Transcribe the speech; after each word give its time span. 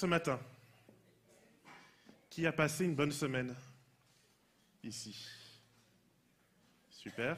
ce 0.00 0.06
matin 0.06 0.40
Qui 2.30 2.46
a 2.46 2.52
passé 2.52 2.86
une 2.86 2.94
bonne 2.94 3.12
semaine 3.12 3.54
ici? 4.82 5.26
Super. 6.88 7.36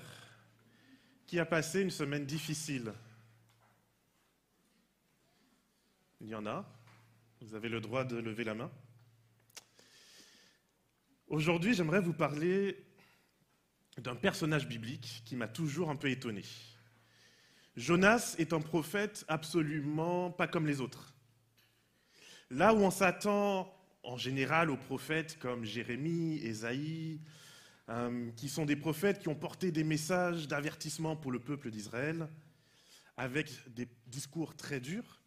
Qui 1.26 1.40
a 1.40 1.44
passé 1.44 1.80
une 1.80 1.90
semaine 1.90 2.24
difficile? 2.24 2.92
Il 6.20 6.28
y 6.28 6.36
en 6.36 6.46
a. 6.46 6.64
Vous 7.40 7.56
avez 7.56 7.68
le 7.68 7.80
droit 7.80 8.04
de 8.04 8.16
lever 8.18 8.44
la 8.44 8.54
main. 8.54 8.70
Aujourd'hui, 11.26 11.74
j'aimerais 11.74 12.00
vous 12.00 12.14
parler 12.14 12.80
d'un 13.98 14.14
personnage 14.14 14.68
biblique 14.68 15.22
qui 15.24 15.34
m'a 15.34 15.48
toujours 15.48 15.90
un 15.90 15.96
peu 15.96 16.10
étonné. 16.10 16.44
Jonas 17.76 18.36
est 18.38 18.52
un 18.52 18.60
prophète 18.60 19.24
absolument 19.26 20.30
pas 20.30 20.46
comme 20.46 20.68
les 20.68 20.80
autres. 20.80 21.11
Là 22.52 22.74
où 22.74 22.80
on 22.80 22.90
s'attend 22.90 23.74
en 24.02 24.18
général 24.18 24.68
aux 24.68 24.76
prophètes 24.76 25.38
comme 25.38 25.64
Jérémie, 25.64 26.36
Ésaïe, 26.42 27.18
euh, 27.88 28.30
qui 28.32 28.50
sont 28.50 28.66
des 28.66 28.76
prophètes 28.76 29.20
qui 29.20 29.28
ont 29.28 29.34
porté 29.34 29.72
des 29.72 29.84
messages 29.84 30.46
d'avertissement 30.48 31.16
pour 31.16 31.32
le 31.32 31.38
peuple 31.38 31.70
d'Israël, 31.70 32.28
avec 33.16 33.50
des 33.72 33.88
discours 34.06 34.54
très 34.54 34.80
durs, 34.80 35.22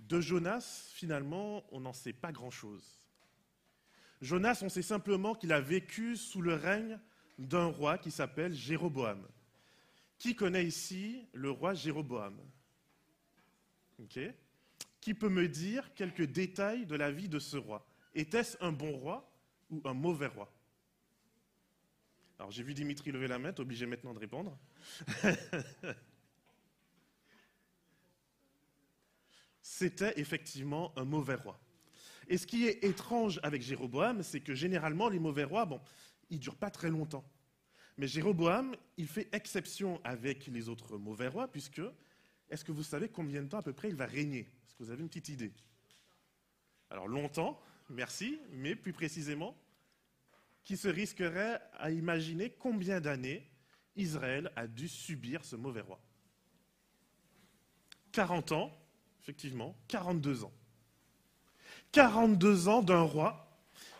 de 0.00 0.20
Jonas, 0.20 0.90
finalement, 0.92 1.64
on 1.72 1.80
n'en 1.80 1.94
sait 1.94 2.12
pas 2.12 2.30
grand-chose. 2.30 2.84
Jonas, 4.20 4.60
on 4.62 4.68
sait 4.68 4.82
simplement 4.82 5.34
qu'il 5.34 5.52
a 5.54 5.62
vécu 5.62 6.14
sous 6.14 6.42
le 6.42 6.52
règne 6.56 7.00
d'un 7.38 7.66
roi 7.66 7.96
qui 7.96 8.10
s'appelle 8.10 8.52
Jéroboam. 8.52 9.26
Qui 10.18 10.36
connaît 10.36 10.66
ici 10.66 11.26
le 11.32 11.50
roi 11.50 11.72
Jéroboam? 11.72 12.38
Qui 15.00 15.14
peut 15.14 15.28
me 15.28 15.48
dire 15.48 15.94
quelques 15.94 16.24
détails 16.26 16.86
de 16.86 16.96
la 16.96 17.10
vie 17.10 17.28
de 17.28 17.38
ce 17.38 17.56
roi? 17.56 17.86
Était-ce 18.14 18.56
un 18.60 18.72
bon 18.72 18.92
roi 18.96 19.30
ou 19.70 19.80
un 19.84 19.94
mauvais 19.94 20.26
roi? 20.26 20.52
Alors 22.38 22.50
j'ai 22.50 22.62
vu 22.62 22.74
Dimitri 22.74 23.10
lever 23.10 23.28
la 23.28 23.38
main, 23.38 23.52
obligé 23.58 23.86
maintenant 23.86 24.14
de 24.14 24.18
répondre. 24.18 24.58
C'était 29.62 30.18
effectivement 30.18 30.92
un 30.96 31.04
mauvais 31.04 31.34
roi. 31.34 31.60
Et 32.28 32.38
ce 32.38 32.46
qui 32.46 32.66
est 32.66 32.84
étrange 32.84 33.40
avec 33.42 33.62
Jéroboam, 33.62 34.22
c'est 34.22 34.40
que 34.40 34.54
généralement 34.54 35.08
les 35.08 35.18
mauvais 35.18 35.44
rois, 35.44 35.64
bon, 35.66 35.80
ils 36.30 36.36
ne 36.36 36.42
durent 36.42 36.56
pas 36.56 36.70
très 36.70 36.90
longtemps. 36.90 37.24
Mais 37.96 38.06
Jéroboam, 38.06 38.76
il 38.96 39.08
fait 39.08 39.28
exception 39.32 40.00
avec 40.04 40.46
les 40.46 40.68
autres 40.68 40.98
mauvais 40.98 41.28
rois, 41.28 41.48
puisque, 41.48 41.82
est-ce 42.48 42.64
que 42.64 42.72
vous 42.72 42.82
savez 42.82 43.08
combien 43.08 43.42
de 43.42 43.48
temps 43.48 43.58
à 43.58 43.62
peu 43.62 43.72
près 43.72 43.88
il 43.88 43.96
va 43.96 44.06
régner? 44.06 44.48
Vous 44.78 44.90
avez 44.90 45.02
une 45.02 45.08
petite 45.08 45.28
idée 45.28 45.52
Alors 46.90 47.08
longtemps, 47.08 47.60
merci, 47.90 48.38
mais 48.50 48.76
plus 48.76 48.92
précisément, 48.92 49.56
qui 50.64 50.76
se 50.76 50.88
risquerait 50.88 51.60
à 51.78 51.90
imaginer 51.90 52.50
combien 52.50 53.00
d'années 53.00 53.48
Israël 53.96 54.52
a 54.54 54.66
dû 54.66 54.88
subir 54.88 55.44
ce 55.44 55.56
mauvais 55.56 55.80
roi 55.80 56.00
40 58.12 58.52
ans, 58.52 58.72
effectivement, 59.22 59.76
42 59.88 60.44
ans. 60.44 60.52
42 61.92 62.68
ans 62.68 62.82
d'un 62.82 63.02
roi 63.02 63.48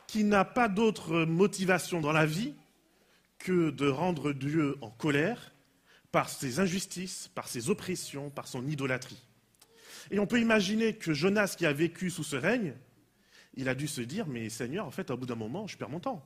qui 0.06 0.24
n'a 0.24 0.44
pas 0.44 0.68
d'autre 0.68 1.24
motivation 1.24 2.00
dans 2.00 2.12
la 2.12 2.26
vie 2.26 2.54
que 3.38 3.70
de 3.70 3.88
rendre 3.88 4.32
Dieu 4.32 4.76
en 4.80 4.90
colère 4.90 5.52
par 6.10 6.28
ses 6.28 6.60
injustices, 6.60 7.28
par 7.28 7.48
ses 7.48 7.70
oppressions, 7.70 8.30
par 8.30 8.48
son 8.48 8.66
idolâtrie. 8.66 9.27
Et 10.10 10.18
on 10.18 10.26
peut 10.26 10.40
imaginer 10.40 10.96
que 10.96 11.12
Jonas, 11.12 11.54
qui 11.56 11.66
a 11.66 11.72
vécu 11.72 12.10
sous 12.10 12.24
ce 12.24 12.36
règne, 12.36 12.74
il 13.54 13.68
a 13.68 13.74
dû 13.74 13.88
se 13.88 14.00
dire, 14.00 14.26
mais 14.26 14.48
Seigneur, 14.48 14.86
en 14.86 14.90
fait, 14.90 15.10
au 15.10 15.16
bout 15.16 15.26
d'un 15.26 15.34
moment, 15.34 15.66
je 15.66 15.76
perds 15.76 15.90
mon 15.90 16.00
temps. 16.00 16.24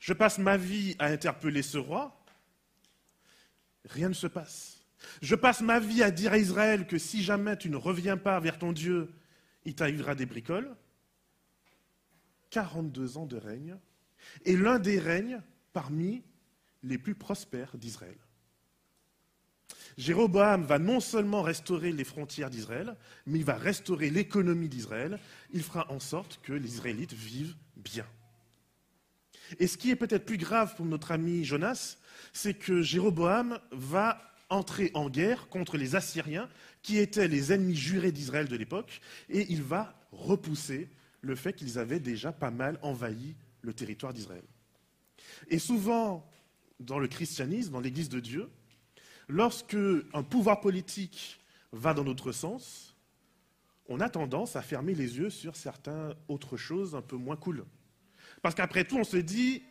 Je 0.00 0.12
passe 0.12 0.38
ma 0.38 0.56
vie 0.56 0.96
à 0.98 1.06
interpeller 1.06 1.62
ce 1.62 1.78
roi, 1.78 2.24
rien 3.84 4.08
ne 4.08 4.14
se 4.14 4.26
passe. 4.26 4.80
Je 5.20 5.34
passe 5.34 5.60
ma 5.60 5.80
vie 5.80 6.02
à 6.02 6.10
dire 6.10 6.32
à 6.32 6.38
Israël 6.38 6.86
que 6.86 6.98
si 6.98 7.22
jamais 7.22 7.56
tu 7.56 7.68
ne 7.68 7.76
reviens 7.76 8.16
pas 8.16 8.40
vers 8.40 8.58
ton 8.58 8.72
Dieu, 8.72 9.12
il 9.64 9.74
t'arrivera 9.74 10.14
des 10.14 10.26
bricoles. 10.26 10.74
42 12.50 13.18
ans 13.18 13.26
de 13.26 13.36
règne. 13.36 13.76
Et 14.44 14.56
l'un 14.56 14.78
des 14.78 14.98
règnes 14.98 15.42
parmi 15.72 16.22
les 16.82 16.98
plus 16.98 17.14
prospères 17.14 17.76
d'Israël. 17.76 18.16
Jéroboam 19.96 20.64
va 20.64 20.78
non 20.78 21.00
seulement 21.00 21.42
restaurer 21.42 21.92
les 21.92 22.04
frontières 22.04 22.50
d'Israël, 22.50 22.96
mais 23.26 23.38
il 23.38 23.44
va 23.44 23.54
restaurer 23.54 24.10
l'économie 24.10 24.68
d'Israël. 24.68 25.18
Il 25.52 25.62
fera 25.62 25.90
en 25.90 26.00
sorte 26.00 26.40
que 26.42 26.52
les 26.52 26.74
Israélites 26.74 27.12
vivent 27.12 27.56
bien. 27.76 28.06
Et 29.58 29.66
ce 29.66 29.76
qui 29.76 29.90
est 29.90 29.96
peut-être 29.96 30.24
plus 30.24 30.38
grave 30.38 30.74
pour 30.74 30.86
notre 30.86 31.12
ami 31.12 31.44
Jonas, 31.44 31.98
c'est 32.32 32.54
que 32.54 32.82
Jéroboam 32.82 33.58
va 33.70 34.20
entrer 34.48 34.90
en 34.94 35.08
guerre 35.08 35.48
contre 35.48 35.76
les 35.76 35.94
Assyriens, 35.96 36.48
qui 36.82 36.98
étaient 36.98 37.28
les 37.28 37.52
ennemis 37.52 37.76
jurés 37.76 38.12
d'Israël 38.12 38.48
de 38.48 38.56
l'époque, 38.56 39.00
et 39.28 39.46
il 39.50 39.62
va 39.62 39.98
repousser 40.12 40.88
le 41.20 41.34
fait 41.34 41.54
qu'ils 41.54 41.78
avaient 41.78 42.00
déjà 42.00 42.32
pas 42.32 42.50
mal 42.50 42.78
envahi 42.82 43.34
le 43.62 43.72
territoire 43.72 44.12
d'Israël. 44.12 44.44
Et 45.48 45.58
souvent, 45.58 46.28
dans 46.80 46.98
le 46.98 47.08
christianisme, 47.08 47.72
dans 47.72 47.80
l'Église 47.80 48.08
de 48.08 48.20
Dieu, 48.20 48.50
lorsque 49.28 49.76
un 50.12 50.22
pouvoir 50.22 50.60
politique 50.60 51.40
va 51.72 51.94
dans 51.94 52.04
notre 52.04 52.32
sens, 52.32 52.96
on 53.88 54.00
a 54.00 54.08
tendance 54.08 54.56
à 54.56 54.62
fermer 54.62 54.94
les 54.94 55.18
yeux 55.18 55.30
sur 55.30 55.56
certaines 55.56 56.14
autres 56.28 56.56
choses 56.56 56.94
un 56.94 57.02
peu 57.02 57.16
moins 57.16 57.36
cool. 57.36 57.64
Parce 58.42 58.54
qu'après 58.54 58.84
tout, 58.84 58.96
on 58.96 59.04
se 59.04 59.16
dit, 59.16 59.62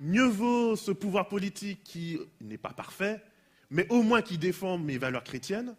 mieux 0.00 0.26
vaut 0.26 0.76
ce 0.76 0.90
pouvoir 0.90 1.28
politique 1.28 1.82
qui 1.84 2.18
n'est 2.40 2.58
pas 2.58 2.72
parfait, 2.72 3.22
mais 3.70 3.86
au 3.90 4.02
moins 4.02 4.22
qui 4.22 4.38
défend 4.38 4.78
mes 4.78 4.98
valeurs 4.98 5.24
chrétiennes, 5.24 5.76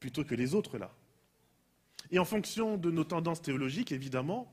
plutôt 0.00 0.24
que 0.24 0.34
les 0.34 0.54
autres 0.54 0.78
là. 0.78 0.92
Et 2.10 2.18
en 2.18 2.24
fonction 2.24 2.76
de 2.76 2.90
nos 2.90 3.04
tendances 3.04 3.42
théologiques, 3.42 3.92
évidemment, 3.92 4.52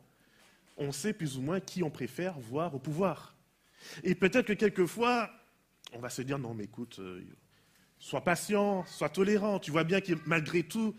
on 0.78 0.92
sait 0.92 1.14
plus 1.14 1.38
ou 1.38 1.42
moins 1.42 1.60
qui 1.60 1.84
on 1.84 1.90
préfère 1.90 2.40
voir 2.40 2.74
au 2.76 2.80
pouvoir. 2.80 3.36
Et 4.04 4.16
peut-être 4.16 4.48
que 4.48 4.54
quelquefois, 4.54 5.30
on 5.94 6.00
va 6.00 6.10
se 6.10 6.22
dire 6.22 6.40
non, 6.40 6.54
mais 6.54 6.66
écoute, 6.66 7.00
euh, 7.00 7.24
sois 8.02 8.22
patient, 8.22 8.84
sois 8.86 9.08
tolérant. 9.08 9.60
Tu 9.60 9.72
vois 9.72 9.86
bien 9.86 10.02
que 10.02 10.14
malgré 10.26 10.64
tout, 10.64 10.94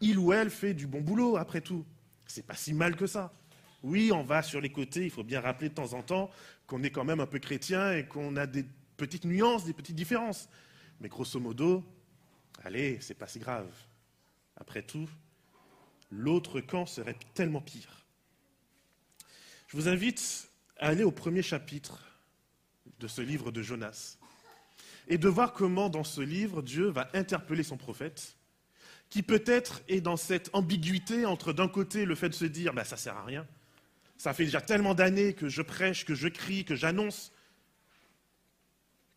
il 0.00 0.18
ou 0.18 0.32
elle 0.32 0.50
fait 0.50 0.74
du 0.74 0.86
bon 0.86 1.00
boulot, 1.00 1.36
après 1.36 1.60
tout. 1.60 1.84
C'est 2.26 2.46
pas 2.46 2.54
si 2.54 2.72
mal 2.74 2.94
que 2.94 3.08
ça. 3.08 3.32
Oui, 3.82 4.12
on 4.12 4.22
va 4.22 4.42
sur 4.42 4.60
les 4.60 4.70
côtés, 4.70 5.04
il 5.04 5.10
faut 5.10 5.24
bien 5.24 5.40
rappeler 5.40 5.70
de 5.70 5.74
temps 5.74 5.94
en 5.94 6.02
temps 6.02 6.30
qu'on 6.66 6.82
est 6.82 6.90
quand 6.90 7.04
même 7.04 7.20
un 7.20 7.26
peu 7.26 7.38
chrétien 7.38 7.92
et 7.92 8.06
qu'on 8.06 8.36
a 8.36 8.46
des 8.46 8.64
petites 8.96 9.24
nuances, 9.24 9.64
des 9.64 9.72
petites 9.72 9.96
différences. 9.96 10.48
Mais 11.00 11.08
grosso 11.08 11.40
modo, 11.40 11.82
allez, 12.62 12.98
c'est 13.00 13.14
pas 13.14 13.26
si 13.26 13.38
grave. 13.38 13.70
Après 14.56 14.82
tout, 14.82 15.08
l'autre 16.10 16.60
camp 16.60 16.86
serait 16.86 17.16
tellement 17.34 17.60
pire. 17.60 18.04
Je 19.68 19.76
vous 19.76 19.88
invite 19.88 20.50
à 20.76 20.88
aller 20.88 21.04
au 21.04 21.12
premier 21.12 21.42
chapitre 21.42 22.04
de 22.98 23.06
ce 23.06 23.22
livre 23.22 23.50
de 23.52 23.62
Jonas 23.62 24.17
et 25.08 25.18
de 25.18 25.28
voir 25.28 25.52
comment 25.52 25.88
dans 25.88 26.04
ce 26.04 26.20
livre 26.20 26.62
Dieu 26.62 26.88
va 26.88 27.08
interpeller 27.14 27.62
son 27.62 27.76
prophète, 27.76 28.36
qui 29.08 29.22
peut-être 29.22 29.82
est 29.88 30.02
dans 30.02 30.16
cette 30.16 30.50
ambiguïté 30.52 31.24
entre 31.24 31.52
d'un 31.52 31.68
côté 31.68 32.04
le 32.04 32.14
fait 32.14 32.28
de 32.28 32.34
se 32.34 32.44
dire 32.44 32.74
bah, 32.74 32.84
ça 32.84 32.96
sert 32.96 33.16
à 33.16 33.24
rien, 33.24 33.46
ça 34.18 34.34
fait 34.34 34.44
déjà 34.44 34.60
tellement 34.60 34.94
d'années 34.94 35.32
que 35.32 35.48
je 35.48 35.62
prêche, 35.62 36.04
que 36.04 36.14
je 36.14 36.28
crie, 36.28 36.64
que 36.64 36.74
j'annonce 36.74 37.32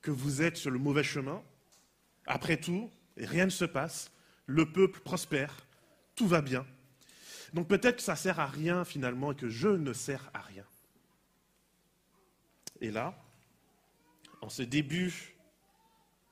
que 0.01 0.11
vous 0.11 0.41
êtes 0.41 0.57
sur 0.57 0.71
le 0.71 0.79
mauvais 0.79 1.03
chemin. 1.03 1.43
Après 2.25 2.57
tout, 2.57 2.89
rien 3.17 3.45
ne 3.45 3.51
se 3.51 3.65
passe, 3.65 4.11
le 4.45 4.71
peuple 4.71 5.01
prospère, 5.01 5.65
tout 6.15 6.27
va 6.27 6.41
bien. 6.41 6.65
Donc 7.53 7.67
peut-être 7.67 7.97
que 7.97 8.01
ça 8.01 8.15
sert 8.15 8.39
à 8.39 8.47
rien 8.47 8.85
finalement 8.85 9.33
et 9.33 9.35
que 9.35 9.49
je 9.49 9.67
ne 9.67 9.91
sers 9.91 10.29
à 10.33 10.41
rien. 10.41 10.65
Et 12.79 12.91
là, 12.91 13.15
en 14.41 14.49
ce 14.49 14.63
début 14.63 15.35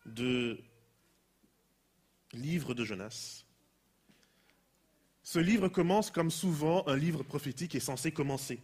de 0.06 0.60
livre 2.34 2.74
de 2.74 2.86
Jonas. 2.86 3.44
Ce 5.24 5.40
livre 5.40 5.68
commence 5.68 6.10
comme 6.12 6.32
souvent 6.32 6.88
un 6.88 6.96
livre 6.96 7.24
prophétique 7.24 7.76
est 7.76 7.80
censé 7.80 8.12
commencer 8.12 8.60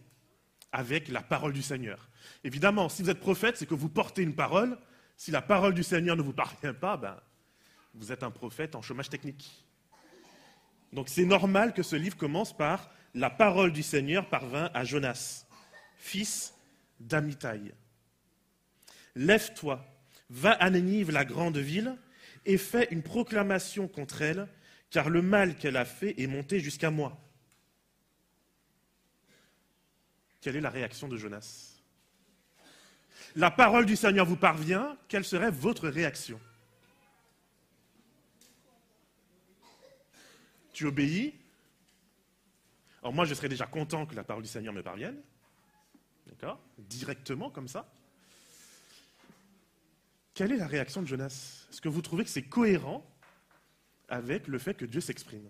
avec 0.72 1.08
la 1.08 1.22
parole 1.22 1.52
du 1.52 1.62
Seigneur. 1.62 2.10
Évidemment, 2.44 2.88
si 2.88 3.02
vous 3.02 3.10
êtes 3.10 3.20
prophète, 3.20 3.56
c'est 3.56 3.66
que 3.66 3.74
vous 3.74 3.88
portez 3.88 4.22
une 4.22 4.34
parole. 4.34 4.78
Si 5.16 5.30
la 5.30 5.42
parole 5.42 5.74
du 5.74 5.82
Seigneur 5.82 6.16
ne 6.16 6.22
vous 6.22 6.32
parvient 6.32 6.74
pas, 6.74 6.96
ben, 6.96 7.20
vous 7.94 8.12
êtes 8.12 8.22
un 8.22 8.30
prophète 8.30 8.74
en 8.74 8.82
chômage 8.82 9.08
technique. 9.08 9.64
Donc 10.92 11.08
c'est 11.08 11.24
normal 11.24 11.72
que 11.72 11.82
ce 11.82 11.96
livre 11.96 12.16
commence 12.16 12.56
par 12.56 12.90
la 13.14 13.30
parole 13.30 13.72
du 13.72 13.82
Seigneur 13.82 14.28
parvint 14.28 14.70
à 14.74 14.84
Jonas, 14.84 15.46
fils 15.96 16.54
d'Amitai. 17.00 17.72
Lève-toi, 19.14 19.84
va 20.30 20.52
à 20.52 20.70
Nénive, 20.70 21.10
la 21.10 21.24
grande 21.24 21.58
ville, 21.58 21.96
et 22.44 22.58
fais 22.58 22.88
une 22.90 23.02
proclamation 23.02 23.88
contre 23.88 24.22
elle, 24.22 24.48
car 24.90 25.10
le 25.10 25.22
mal 25.22 25.56
qu'elle 25.56 25.76
a 25.76 25.84
fait 25.84 26.20
est 26.20 26.26
monté 26.26 26.60
jusqu'à 26.60 26.90
moi. 26.90 27.20
quelle 30.46 30.54
est 30.54 30.60
la 30.60 30.70
réaction 30.70 31.08
de 31.08 31.16
Jonas? 31.16 31.80
La 33.34 33.50
parole 33.50 33.84
du 33.84 33.96
Seigneur 33.96 34.24
vous 34.24 34.36
parvient, 34.36 34.96
quelle 35.08 35.24
serait 35.24 35.50
votre 35.50 35.88
réaction? 35.88 36.38
Tu 40.72 40.86
obéis? 40.86 41.34
Alors 43.02 43.12
moi, 43.12 43.24
je 43.24 43.34
serais 43.34 43.48
déjà 43.48 43.66
content 43.66 44.06
que 44.06 44.14
la 44.14 44.22
parole 44.22 44.44
du 44.44 44.48
Seigneur 44.48 44.72
me 44.72 44.84
parvienne. 44.84 45.20
D'accord? 46.28 46.60
Directement, 46.78 47.50
comme 47.50 47.66
ça? 47.66 47.92
Quelle 50.36 50.52
est 50.52 50.58
la 50.58 50.66
réaction 50.66 51.00
de 51.00 51.06
Jonas? 51.06 51.66
Est-ce 51.70 51.80
que 51.80 51.88
vous 51.88 52.02
trouvez 52.02 52.22
que 52.22 52.28
c'est 52.28 52.42
cohérent 52.42 53.02
avec 54.06 54.48
le 54.48 54.58
fait 54.58 54.74
que 54.74 54.84
Dieu 54.84 55.00
s'exprime? 55.00 55.48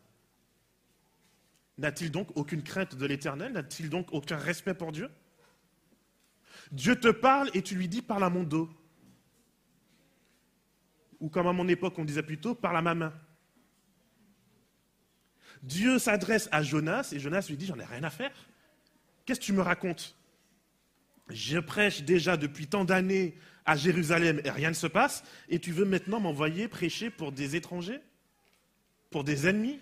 N'a-t-il 1.76 2.12
donc 2.12 2.28
aucune 2.36 2.62
crainte 2.62 2.94
de 2.94 3.04
l'éternel? 3.04 3.52
N'a-t-il 3.52 3.90
donc 3.90 4.12
aucun 4.12 4.36
respect 4.36 4.74
pour 4.74 4.92
Dieu? 4.92 5.10
Dieu 6.70 6.94
te 6.94 7.08
parle 7.08 7.50
et 7.52 7.62
tu 7.62 7.74
lui 7.74 7.88
dis 7.88 8.00
parle 8.00 8.22
à 8.22 8.30
mon 8.30 8.44
dos. 8.44 8.70
Ou 11.18 11.30
comme 11.30 11.48
à 11.48 11.52
mon 11.52 11.66
époque 11.66 11.98
on 11.98 12.04
disait 12.04 12.22
plutôt 12.22 12.54
parle 12.54 12.76
à 12.76 12.82
ma 12.82 12.94
main. 12.94 13.12
Dieu 15.64 15.98
s'adresse 15.98 16.48
à 16.52 16.62
Jonas 16.62 17.08
et 17.10 17.18
Jonas 17.18 17.46
lui 17.48 17.56
dit 17.56 17.66
j'en 17.66 17.80
ai 17.80 17.84
rien 17.84 18.04
à 18.04 18.10
faire. 18.10 18.32
Qu'est-ce 19.24 19.40
que 19.40 19.46
tu 19.46 19.52
me 19.52 19.62
racontes? 19.62 20.16
Je 21.28 21.58
prêche 21.58 22.04
déjà 22.04 22.36
depuis 22.36 22.68
tant 22.68 22.84
d'années 22.84 23.36
à 23.66 23.76
Jérusalem 23.76 24.40
et 24.44 24.50
rien 24.50 24.70
ne 24.70 24.74
se 24.74 24.86
passe 24.86 25.24
et 25.48 25.58
tu 25.58 25.72
veux 25.72 25.84
maintenant 25.84 26.20
m'envoyer 26.20 26.68
prêcher 26.68 27.10
pour 27.10 27.32
des 27.32 27.56
étrangers? 27.56 28.00
Pour 29.10 29.24
des 29.24 29.46
ennemis? 29.46 29.80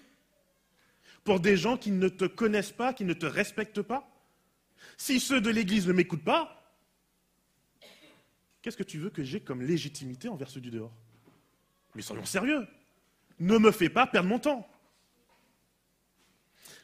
Pour 1.22 1.40
des 1.40 1.56
gens 1.56 1.76
qui 1.76 1.90
ne 1.90 2.08
te 2.08 2.24
connaissent 2.24 2.72
pas, 2.72 2.92
qui 2.92 3.04
ne 3.04 3.14
te 3.14 3.26
respectent 3.26 3.82
pas? 3.82 4.10
Si 4.96 5.20
ceux 5.20 5.40
de 5.40 5.50
l'Église 5.50 5.86
ne 5.86 5.92
m'écoutent 5.92 6.24
pas, 6.24 6.74
qu'est-ce 8.60 8.76
que 8.76 8.82
tu 8.82 8.98
veux 8.98 9.10
que 9.10 9.22
j'ai 9.22 9.40
comme 9.40 9.62
légitimité 9.62 10.28
envers 10.28 10.50
ceux 10.50 10.60
du 10.60 10.70
dehors? 10.70 10.92
Mais 11.94 12.02
soyons 12.02 12.24
sérieux. 12.24 12.66
Ne 13.38 13.58
me 13.58 13.70
fais 13.70 13.88
pas 13.88 14.06
perdre 14.06 14.28
mon 14.28 14.38
temps. 14.38 14.68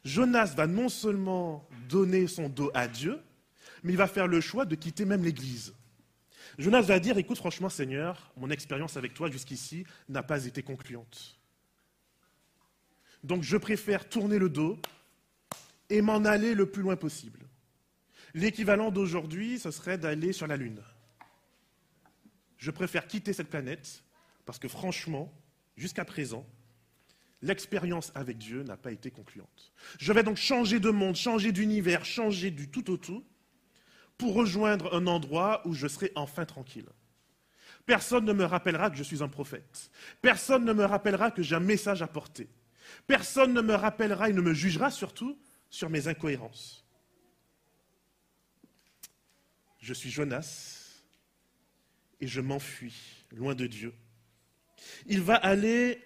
Jonas 0.05 0.55
va 0.57 0.67
non 0.67 0.89
seulement 0.89 1.69
donner 1.89 2.27
son 2.27 2.49
dos 2.49 2.71
à 2.75 2.89
Dieu, 2.89 3.21
mais 3.83 3.93
il 3.93 3.97
va 3.97 4.07
faire 4.07 4.27
le 4.27 4.41
choix 4.41 4.65
de 4.65 4.75
quitter 4.75 5.05
même 5.05 5.25
l'Église. 5.25 5.75
Jonas 6.61 6.83
va 6.83 7.01
dire, 7.01 7.17
écoute 7.17 7.39
franchement 7.39 7.71
Seigneur, 7.71 8.31
mon 8.37 8.51
expérience 8.51 8.99
avec 8.99 9.15
toi 9.15 9.31
jusqu'ici 9.31 9.87
n'a 10.11 10.23
pas 10.23 10.45
été 10.45 10.63
concluante. 10.63 11.39
Donc 13.25 13.43
je 13.43 13.57
préfère 13.57 14.07
tourner 14.07 14.39
le 14.39 14.51
dos 14.51 14.79
et 15.89 16.03
m'en 16.03 16.23
aller 16.27 16.55
le 16.55 16.71
plus 16.71 16.83
loin 16.83 16.97
possible. 16.97 17.41
L'équivalent 18.35 18.91
d'aujourd'hui, 18.91 19.59
ce 19.59 19.71
serait 19.71 19.97
d'aller 19.97 20.35
sur 20.35 20.47
la 20.47 20.59
Lune. 20.59 20.83
Je 22.59 22.71
préfère 22.71 23.07
quitter 23.07 23.33
cette 23.33 23.49
planète 23.49 24.05
parce 24.45 24.59
que 24.59 24.69
franchement, 24.69 25.33
jusqu'à 25.79 26.05
présent, 26.05 26.47
l'expérience 27.41 28.13
avec 28.15 28.37
Dieu 28.37 28.65
n'a 28.65 28.77
pas 28.77 28.93
été 28.93 29.11
concluante. 29.11 29.73
Je 29.99 30.13
vais 30.13 30.23
donc 30.23 30.37
changer 30.37 30.79
de 30.79 30.91
monde, 30.91 31.17
changer 31.17 31.53
d'univers, 31.53 32.05
changer 32.05 32.51
du 32.51 32.69
tout 32.69 32.91
au 32.91 32.99
tout 32.99 33.25
pour 34.21 34.35
rejoindre 34.35 34.95
un 34.95 35.07
endroit 35.07 35.67
où 35.67 35.73
je 35.73 35.89
serai 35.89 36.13
enfin 36.15 36.45
tranquille. 36.45 36.91
Personne 37.87 38.27
ne 38.27 38.35
me 38.35 38.45
rappellera 38.45 38.91
que 38.91 38.97
je 38.99 39.03
suis 39.03 39.23
un 39.23 39.29
prophète. 39.29 39.91
Personne 40.21 40.67
ne 40.67 40.75
me 40.75 40.85
rappellera 40.85 41.31
que 41.31 41.43
j'ai 41.43 41.57
un 41.57 41.61
message 41.61 42.03
à 42.03 42.07
porter. 42.07 42.47
Personne 43.07 43.55
ne 43.55 43.63
me 43.63 43.75
rappellera 43.75 44.29
et 44.29 44.35
ne 44.35 44.43
me 44.43 44.53
jugera 44.53 44.91
surtout 44.91 45.39
sur 45.71 45.89
mes 45.89 46.07
incohérences. 46.07 46.85
Je 49.79 49.95
suis 49.95 50.11
Jonas 50.11 51.01
et 52.21 52.27
je 52.27 52.43
m'enfuis 52.43 53.25
loin 53.33 53.55
de 53.55 53.67
Dieu. 53.67 53.95
Il 55.07 55.23
va 55.23 55.37
aller 55.37 55.99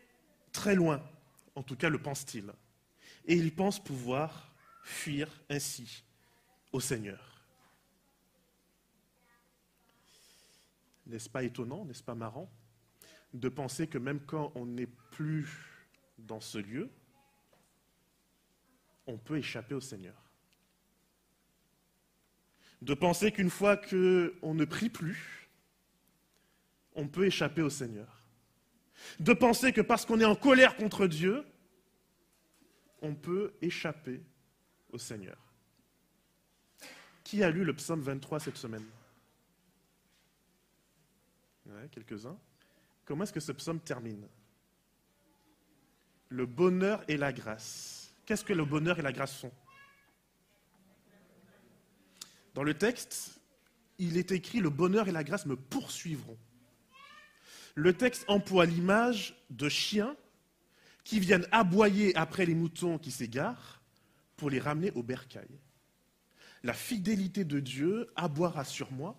très 0.52 0.76
loin, 0.76 1.02
en 1.56 1.64
tout 1.64 1.74
cas 1.74 1.88
le 1.88 1.98
pense-t-il, 1.98 2.44
et 3.26 3.34
il 3.34 3.52
pense 3.52 3.82
pouvoir 3.82 4.54
fuir 4.84 5.28
ainsi 5.50 6.04
au 6.70 6.78
Seigneur. 6.78 7.33
N'est-ce 11.06 11.28
pas 11.28 11.42
étonnant, 11.42 11.84
n'est-ce 11.84 12.02
pas 12.02 12.14
marrant 12.14 12.50
de 13.32 13.48
penser 13.48 13.88
que 13.88 13.98
même 13.98 14.20
quand 14.20 14.52
on 14.54 14.64
n'est 14.64 14.86
plus 14.86 15.48
dans 16.18 16.40
ce 16.40 16.58
lieu, 16.58 16.88
on 19.06 19.18
peut 19.18 19.38
échapper 19.38 19.74
au 19.74 19.80
Seigneur? 19.80 20.14
De 22.80 22.94
penser 22.94 23.32
qu'une 23.32 23.50
fois 23.50 23.76
qu'on 23.76 24.54
ne 24.54 24.64
prie 24.64 24.90
plus, 24.90 25.48
on 26.94 27.08
peut 27.08 27.26
échapper 27.26 27.62
au 27.62 27.70
Seigneur. 27.70 28.22
De 29.18 29.32
penser 29.32 29.72
que 29.72 29.80
parce 29.80 30.06
qu'on 30.06 30.20
est 30.20 30.24
en 30.24 30.36
colère 30.36 30.76
contre 30.76 31.06
Dieu, 31.06 31.44
on 33.02 33.14
peut 33.14 33.54
échapper 33.60 34.22
au 34.92 34.98
Seigneur. 34.98 35.36
Qui 37.24 37.42
a 37.42 37.50
lu 37.50 37.64
le 37.64 37.74
psaume 37.74 38.00
23 38.00 38.40
cette 38.40 38.56
semaine? 38.56 38.84
Quelques-uns. 41.90 42.38
Comment 43.04 43.24
est-ce 43.24 43.32
que 43.32 43.40
ce 43.40 43.52
psaume 43.52 43.80
termine? 43.80 44.26
Le 46.28 46.46
bonheur 46.46 47.02
et 47.08 47.16
la 47.16 47.32
grâce. 47.32 48.12
Qu'est-ce 48.26 48.44
que 48.44 48.52
le 48.52 48.64
bonheur 48.64 48.98
et 48.98 49.02
la 49.02 49.12
grâce 49.12 49.34
font 49.34 49.52
Dans 52.54 52.62
le 52.62 52.74
texte, 52.74 53.40
il 53.98 54.16
est 54.16 54.32
écrit 54.32 54.60
Le 54.60 54.70
bonheur 54.70 55.08
et 55.08 55.12
la 55.12 55.24
grâce 55.24 55.46
me 55.46 55.56
poursuivront. 55.56 56.38
Le 57.74 57.92
texte 57.92 58.24
emploie 58.28 58.66
l'image 58.66 59.36
de 59.50 59.68
chiens 59.68 60.16
qui 61.02 61.20
viennent 61.20 61.46
aboyer 61.52 62.16
après 62.16 62.46
les 62.46 62.54
moutons 62.54 62.98
qui 62.98 63.10
s'égarent 63.10 63.82
pour 64.36 64.48
les 64.48 64.58
ramener 64.58 64.90
au 64.92 65.02
bercail. 65.02 65.60
La 66.62 66.72
fidélité 66.72 67.44
de 67.44 67.60
Dieu 67.60 68.10
aboiera 68.16 68.64
sur 68.64 68.90
moi 68.90 69.16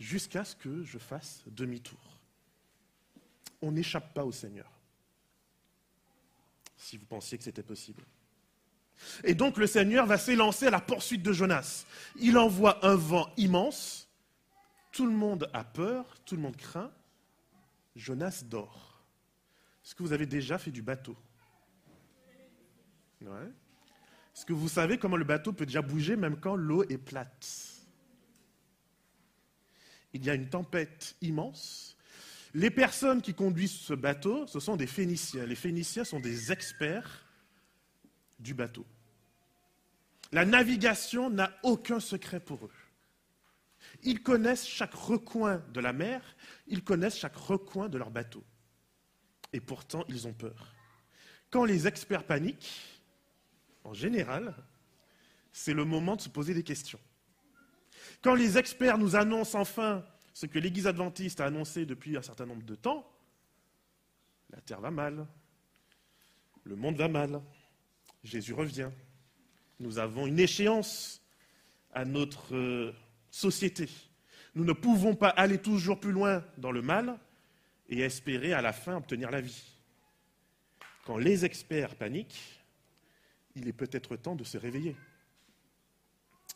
jusqu'à 0.00 0.44
ce 0.44 0.56
que 0.56 0.82
je 0.82 0.98
fasse 0.98 1.44
demi-tour. 1.46 2.18
On 3.62 3.70
n'échappe 3.70 4.12
pas 4.14 4.24
au 4.24 4.32
Seigneur 4.32 4.68
si 6.76 6.96
vous 6.96 7.04
pensiez 7.04 7.36
que 7.36 7.44
c'était 7.44 7.62
possible. 7.62 8.02
Et 9.22 9.34
donc 9.34 9.58
le 9.58 9.66
Seigneur 9.66 10.06
va 10.06 10.16
s'élancer 10.16 10.66
à 10.66 10.70
la 10.70 10.80
poursuite 10.80 11.22
de 11.22 11.32
Jonas. 11.32 11.84
Il 12.16 12.38
envoie 12.38 12.84
un 12.84 12.96
vent 12.96 13.30
immense, 13.36 14.08
tout 14.90 15.06
le 15.06 15.12
monde 15.12 15.48
a 15.52 15.62
peur, 15.62 16.18
tout 16.24 16.36
le 16.36 16.42
monde 16.42 16.56
craint, 16.56 16.90
Jonas 17.96 18.42
dort. 18.46 19.02
Est-ce 19.84 19.94
que 19.94 20.02
vous 20.02 20.12
avez 20.12 20.26
déjà 20.26 20.56
fait 20.58 20.70
du 20.70 20.82
bateau? 20.82 21.16
Ouais. 23.20 23.52
Est-ce 24.34 24.46
que 24.46 24.54
vous 24.54 24.68
savez 24.68 24.96
comment 24.96 25.16
le 25.16 25.24
bateau 25.24 25.52
peut 25.52 25.66
déjà 25.66 25.82
bouger 25.82 26.16
même 26.16 26.40
quand 26.40 26.56
l'eau 26.56 26.82
est 26.84 26.98
plate? 26.98 27.69
Il 30.12 30.24
y 30.24 30.30
a 30.30 30.34
une 30.34 30.48
tempête 30.48 31.16
immense, 31.20 31.96
les 32.54 32.70
personnes 32.70 33.22
qui 33.22 33.34
conduisent 33.34 33.78
ce 33.78 33.94
bateau, 33.94 34.46
ce 34.46 34.58
sont 34.58 34.76
des 34.76 34.88
Phéniciens. 34.88 35.46
Les 35.46 35.54
Phéniciens 35.54 36.04
sont 36.04 36.18
des 36.18 36.50
experts 36.50 37.24
du 38.40 38.54
bateau. 38.54 38.84
La 40.32 40.44
navigation 40.44 41.30
n'a 41.30 41.52
aucun 41.62 42.00
secret 42.00 42.40
pour 42.40 42.64
eux. 42.64 42.72
Ils 44.02 44.22
connaissent 44.22 44.66
chaque 44.66 44.94
recoin 44.94 45.62
de 45.72 45.80
la 45.80 45.92
mer, 45.92 46.22
ils 46.66 46.82
connaissent 46.82 47.18
chaque 47.18 47.36
recoin 47.36 47.88
de 47.88 47.98
leur 47.98 48.10
bateau. 48.10 48.44
Et 49.52 49.60
pourtant, 49.60 50.04
ils 50.08 50.26
ont 50.26 50.32
peur. 50.32 50.74
Quand 51.50 51.64
les 51.64 51.86
experts 51.86 52.24
paniquent, 52.24 53.00
en 53.84 53.92
général, 53.92 54.54
c'est 55.52 55.74
le 55.74 55.84
moment 55.84 56.16
de 56.16 56.20
se 56.20 56.28
poser 56.28 56.54
des 56.54 56.62
questions. 56.62 57.00
Quand 58.22 58.34
les 58.34 58.58
experts 58.58 58.98
nous 58.98 59.16
annoncent 59.16 59.58
enfin 59.58 60.04
ce 60.32 60.46
que 60.46 60.58
l'Église 60.58 60.86
adventiste 60.86 61.40
a 61.40 61.46
annoncé 61.46 61.86
depuis 61.86 62.16
un 62.16 62.22
certain 62.22 62.46
nombre 62.46 62.64
de 62.64 62.74
temps, 62.74 63.10
la 64.50 64.60
terre 64.60 64.80
va 64.80 64.90
mal, 64.90 65.26
le 66.64 66.76
monde 66.76 66.96
va 66.96 67.08
mal, 67.08 67.40
Jésus 68.22 68.52
revient, 68.52 68.90
nous 69.78 69.98
avons 69.98 70.26
une 70.26 70.38
échéance 70.38 71.22
à 71.92 72.04
notre 72.04 72.54
euh, 72.54 72.94
société. 73.30 73.88
Nous 74.54 74.64
ne 74.64 74.72
pouvons 74.72 75.14
pas 75.14 75.28
aller 75.28 75.58
toujours 75.58 75.98
plus 75.98 76.12
loin 76.12 76.44
dans 76.58 76.72
le 76.72 76.82
mal 76.82 77.18
et 77.88 78.00
espérer 78.00 78.52
à 78.52 78.60
la 78.60 78.72
fin 78.72 78.96
obtenir 78.96 79.30
la 79.30 79.40
vie. 79.40 79.64
Quand 81.04 81.16
les 81.16 81.44
experts 81.44 81.96
paniquent, 81.96 82.60
il 83.56 83.66
est 83.66 83.72
peut-être 83.72 84.16
temps 84.16 84.36
de 84.36 84.44
se 84.44 84.58
réveiller. 84.58 84.96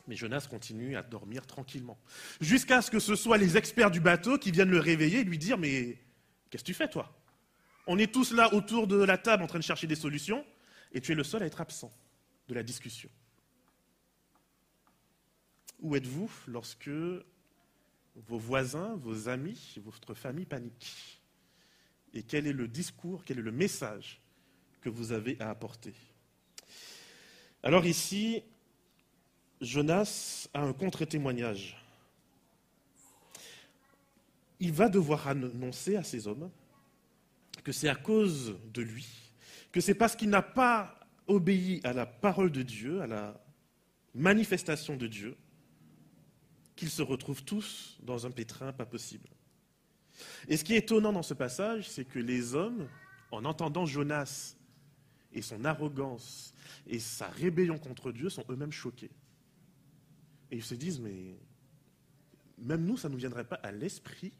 Mais 0.07 0.17
Jonas 0.17 0.47
continue 0.51 0.97
à 0.97 1.03
dormir 1.03 1.47
tranquillement. 1.47 1.99
Jusqu'à 2.41 2.83
ce 2.83 2.91
que 2.91 2.99
ce 2.99 3.17
soit 3.17 3.39
les 3.39 3.57
experts 3.57 3.91
du 3.91 4.01
bateau 4.01 4.39
qui 4.39 4.51
viennent 4.51 4.71
le 4.71 4.79
réveiller 4.79 5.21
et 5.21 5.25
lui 5.25 5.39
dire 5.39 5.57
Mais 5.57 5.99
qu'est-ce 6.51 6.63
que 6.63 6.67
tu 6.67 6.75
fais, 6.75 6.89
toi? 6.89 7.15
On 7.87 7.99
est 7.99 8.13
tous 8.13 8.33
là 8.33 8.53
autour 8.55 8.87
de 8.87 8.97
la 8.97 9.19
table 9.19 9.43
en 9.43 9.47
train 9.47 9.59
de 9.59 9.65
chercher 9.65 9.87
des 9.87 9.95
solutions, 9.95 10.45
et 10.93 11.01
tu 11.01 11.13
es 11.13 11.15
le 11.15 11.25
seul 11.25 11.43
à 11.43 11.47
être 11.47 11.61
absent 11.61 11.93
de 12.49 12.55
la 12.55 12.63
discussion. 12.63 13.11
Où 15.81 15.97
êtes-vous 15.97 16.31
lorsque 16.47 16.89
vos 16.89 18.39
voisins, 18.39 18.95
vos 18.97 19.29
amis, 19.29 19.77
votre 19.85 20.15
famille 20.15 20.47
paniquent 20.47 21.21
Et 22.15 22.23
quel 22.23 22.47
est 22.47 22.53
le 22.53 22.69
discours, 22.69 23.25
quel 23.25 23.39
est 23.39 23.43
le 23.43 23.53
message 23.53 24.21
que 24.81 24.89
vous 24.89 25.13
avez 25.13 25.37
à 25.41 25.51
apporter? 25.51 25.95
Alors 27.63 27.87
ici, 27.87 28.43
Jonas 29.61 30.49
a 30.55 30.63
un 30.63 30.73
contre-témoignage. 30.73 31.77
Il 34.61 34.73
va 34.73 34.89
devoir 34.89 35.29
annoncer 35.29 35.97
à 35.97 36.03
ces 36.03 36.27
hommes 36.27 36.51
que 37.63 37.73
c'est 37.73 37.89
à 37.89 37.95
cause 37.95 38.57
de 38.73 38.83
lui, 38.83 39.07
que 39.73 39.81
c'est 39.81 39.95
parce 39.95 40.17
qu'il 40.17 40.31
n'a 40.31 40.43
pas 40.43 40.99
obéi 41.27 41.81
à 41.85 41.93
la 41.93 42.07
parole 42.07 42.53
de 42.53 42.63
Dieu, 42.63 43.01
à 43.01 43.07
la 43.07 43.41
manifestation 44.15 44.97
de 44.97 45.07
Dieu, 45.07 45.37
qu'ils 46.77 46.91
se 46.91 47.03
retrouvent 47.03 47.45
tous 47.45 47.99
dans 48.03 48.27
un 48.27 48.31
pétrin 48.31 48.73
pas 48.73 48.87
possible. 48.87 49.29
Et 50.49 50.57
ce 50.57 50.65
qui 50.65 50.75
est 50.75 50.79
étonnant 50.79 51.13
dans 51.13 51.23
ce 51.23 51.35
passage, 51.35 51.89
c'est 51.89 52.05
que 52.05 52.19
les 52.19 52.55
hommes, 52.55 52.89
en 53.31 53.45
entendant 53.45 53.87
Jonas 53.87 54.57
et 55.33 55.43
son 55.43 55.65
arrogance 55.65 56.55
et 56.87 56.99
sa 56.99 57.29
rébellion 57.29 57.79
contre 57.79 58.13
Dieu, 58.13 58.29
sont 58.29 58.45
eux-mêmes 58.49 58.73
choqués. 58.73 59.11
Et 60.51 60.57
ils 60.57 60.65
se 60.65 60.75
disent, 60.75 61.01
mais 61.01 61.37
même 62.59 62.85
nous, 62.85 62.97
ça 62.97 63.09
ne 63.09 63.15
nous 63.15 63.19
viendrait 63.19 63.45
pas 63.45 63.57
à 63.57 63.73
l'esprit 63.73 64.33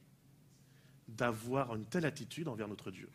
d'avoir 1.09 1.75
une 1.75 1.85
telle 1.85 2.07
attitude 2.07 2.49
envers 2.49 2.69
notre 2.69 2.91
Dieu. 2.91 3.09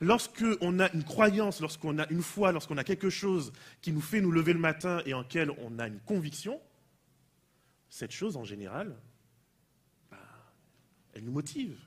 Lorsqu'on 0.00 0.78
a 0.78 0.90
une 0.92 1.04
croyance, 1.04 1.60
lorsqu'on 1.60 1.98
a 1.98 2.08
une 2.10 2.22
foi, 2.22 2.52
lorsqu'on 2.52 2.78
a 2.78 2.84
quelque 2.84 3.10
chose 3.10 3.52
qui 3.82 3.92
nous 3.92 4.00
fait 4.00 4.20
nous 4.20 4.30
lever 4.30 4.52
le 4.52 4.58
matin 4.58 5.02
et 5.04 5.12
en 5.12 5.24
quel 5.24 5.50
on 5.50 5.78
a 5.78 5.86
une 5.86 6.00
conviction, 6.00 6.60
cette 7.90 8.12
chose 8.12 8.36
en 8.36 8.44
général, 8.44 8.96
bah, 10.10 10.18
elle 11.14 11.24
nous 11.24 11.32
motive, 11.32 11.78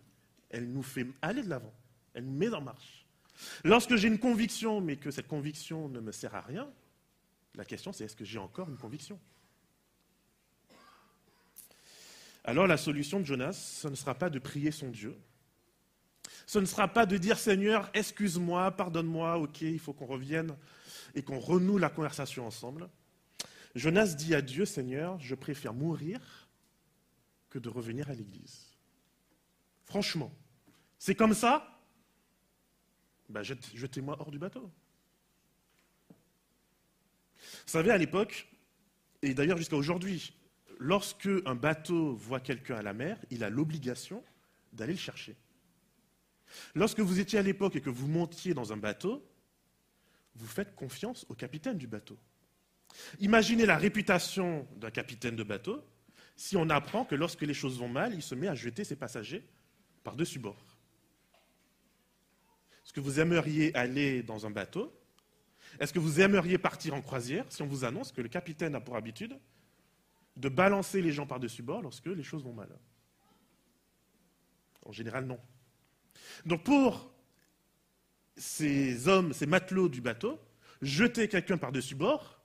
elle 0.49 0.71
nous 0.71 0.83
fait 0.83 1.07
aller 1.21 1.41
de 1.41 1.49
l'avant, 1.49 1.73
elle 2.13 2.25
nous 2.25 2.37
met 2.37 2.53
en 2.53 2.61
marche. 2.61 3.05
Lorsque 3.63 3.95
j'ai 3.95 4.07
une 4.07 4.19
conviction, 4.19 4.81
mais 4.81 4.97
que 4.97 5.11
cette 5.11 5.27
conviction 5.27 5.87
ne 5.89 5.99
me 5.99 6.11
sert 6.11 6.35
à 6.35 6.41
rien, 6.41 6.69
la 7.55 7.65
question 7.65 7.91
c'est 7.91 8.05
est-ce 8.05 8.15
que 8.15 8.25
j'ai 8.25 8.39
encore 8.39 8.69
une 8.69 8.77
conviction? 8.77 9.19
Alors 12.49 12.65
la 12.65 12.77
solution 12.77 13.19
de 13.19 13.25
Jonas, 13.25 13.53
ce 13.53 13.87
ne 13.87 13.93
sera 13.93 14.15
pas 14.15 14.31
de 14.31 14.39
prier 14.39 14.71
son 14.71 14.89
Dieu, 14.89 15.15
ce 16.47 16.57
ne 16.57 16.65
sera 16.65 16.87
pas 16.87 17.05
de 17.05 17.15
dire 17.15 17.37
Seigneur, 17.37 17.91
excuse-moi, 17.93 18.71
pardonne-moi, 18.71 19.37
ok, 19.37 19.61
il 19.61 19.77
faut 19.77 19.93
qu'on 19.93 20.07
revienne 20.07 20.57
et 21.13 21.21
qu'on 21.21 21.37
renoue 21.37 21.77
la 21.77 21.91
conversation 21.91 22.47
ensemble. 22.47 22.89
Jonas 23.75 24.15
dit 24.15 24.33
à 24.33 24.41
Dieu, 24.41 24.65
Seigneur, 24.65 25.19
je 25.19 25.35
préfère 25.35 25.75
mourir 25.75 26.49
que 27.51 27.59
de 27.59 27.69
revenir 27.69 28.09
à 28.09 28.15
l'église. 28.15 28.75
Franchement, 29.85 30.33
c'est 30.97 31.13
comme 31.13 31.35
ça? 31.35 31.79
Ben, 33.29 33.43
Jetez-moi 33.43 34.17
hors 34.19 34.31
du 34.31 34.39
bateau. 34.39 34.71
Vous 37.37 37.67
savez, 37.67 37.91
à 37.91 37.97
l'époque, 37.99 38.47
et 39.21 39.35
d'ailleurs 39.35 39.57
jusqu'à 39.57 39.75
aujourd'hui, 39.75 40.33
lorsque 40.79 41.29
un 41.45 41.55
bateau 41.55 42.15
voit 42.15 42.39
quelqu'un 42.39 42.77
à 42.77 42.81
la 42.81 42.93
mer, 42.93 43.19
il 43.29 43.43
a 43.43 43.49
l'obligation 43.49 44.23
d'aller 44.73 44.93
le 44.93 44.99
chercher. 44.99 45.35
Lorsque 46.73 47.01
vous 47.01 47.19
étiez 47.19 47.37
à 47.37 47.43
l'époque 47.43 47.75
et 47.75 47.81
que 47.81 47.89
vous 47.89 48.07
montiez 48.07 48.53
dans 48.53 48.73
un 48.73 48.77
bateau, 48.77 49.23
vous 50.35 50.47
faites 50.47 50.73
confiance 50.75 51.25
au 51.29 51.35
capitaine 51.35 51.77
du 51.77 51.85
bateau. 51.85 52.17
Imaginez 53.19 53.65
la 53.65 53.77
réputation 53.77 54.67
d'un 54.77 54.89
capitaine 54.89 55.35
de 55.35 55.43
bateau 55.43 55.83
si 56.35 56.55
on 56.55 56.69
apprend 56.69 57.03
que 57.03 57.15
lorsque 57.15 57.41
les 57.41 57.53
choses 57.53 57.77
vont 57.77 57.89
mal, 57.89 58.13
il 58.13 58.21
se 58.21 58.33
met 58.33 58.47
à 58.47 58.55
jeter 58.55 58.85
ses 58.85 58.95
passagers 58.95 59.43
par-dessus 60.03 60.39
bord. 60.39 60.55
Est-ce 62.85 62.93
que 62.93 63.01
vous 63.01 63.19
aimeriez 63.19 63.75
aller 63.75 64.23
dans 64.23 64.47
un 64.47 64.49
bateau? 64.49 64.97
Est-ce 65.79 65.91
que 65.91 65.99
vous 65.99 66.21
aimeriez 66.21 66.57
partir 66.57 66.93
en 66.93 67.01
croisière 67.01 67.45
si 67.49 67.61
on 67.61 67.67
vous 67.67 67.83
annonce 67.83 68.13
que 68.13 68.21
le 68.21 68.29
capitaine 68.29 68.73
a 68.73 68.79
pour 68.79 68.95
habitude 68.95 69.37
de 70.39 70.49
balancer 70.49 71.01
les 71.01 71.11
gens 71.11 71.27
par-dessus 71.27 71.61
bord 71.61 71.81
lorsque 71.81 72.05
les 72.05 72.23
choses 72.23 72.43
vont 72.43 72.53
mal 72.53 72.69
En 74.85 74.91
général, 74.91 75.25
non. 75.25 75.39
Donc 76.45 76.63
pour 76.63 77.11
ces 78.37 79.07
hommes, 79.07 79.33
ces 79.33 79.45
matelots 79.45 79.89
du 79.89 79.99
bateau, 79.99 80.39
jeter 80.81 81.27
quelqu'un 81.27 81.57
par-dessus 81.57 81.95
bord, 81.95 82.39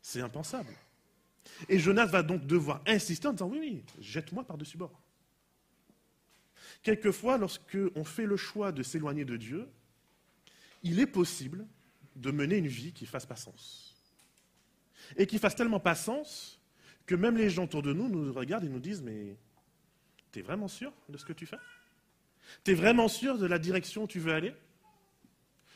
c'est 0.00 0.22
impensable. 0.22 0.72
Et 1.68 1.78
Jonas 1.78 2.06
va 2.06 2.22
donc 2.22 2.46
devoir 2.46 2.82
insister 2.86 3.28
en 3.28 3.32
disant 3.32 3.48
oui, 3.48 3.58
oui, 3.60 3.84
jette-moi 4.00 4.44
par-dessus 4.44 4.78
bord. 4.78 4.98
Quelquefois, 6.82 7.36
lorsqu'on 7.36 8.04
fait 8.04 8.26
le 8.26 8.36
choix 8.36 8.72
de 8.72 8.82
s'éloigner 8.82 9.24
de 9.24 9.36
Dieu, 9.36 9.68
il 10.82 10.98
est 10.98 11.06
possible 11.06 11.66
de 12.14 12.30
mener 12.30 12.56
une 12.56 12.68
vie 12.68 12.92
qui 12.92 13.06
fasse 13.06 13.26
pas 13.26 13.36
sens. 13.36 13.94
Et 15.16 15.26
qui 15.26 15.38
fasse 15.38 15.54
tellement 15.54 15.80
pas 15.80 15.94
sens 15.94 16.56
que 17.06 17.14
même 17.14 17.36
les 17.36 17.50
gens 17.50 17.64
autour 17.64 17.82
de 17.82 17.92
nous 17.92 18.08
nous 18.08 18.32
regardent 18.32 18.64
et 18.64 18.68
nous 18.68 18.80
disent 18.80 19.02
Mais 19.02 19.36
tu 20.32 20.40
es 20.40 20.42
vraiment 20.42 20.68
sûr 20.68 20.92
de 21.08 21.16
ce 21.16 21.24
que 21.24 21.32
tu 21.32 21.46
fais? 21.46 21.58
Tu 22.64 22.72
es 22.72 22.74
vraiment 22.74 23.08
sûr 23.08 23.38
de 23.38 23.46
la 23.46 23.58
direction 23.58 24.04
où 24.04 24.06
tu 24.06 24.20
veux 24.20 24.34
aller? 24.34 24.54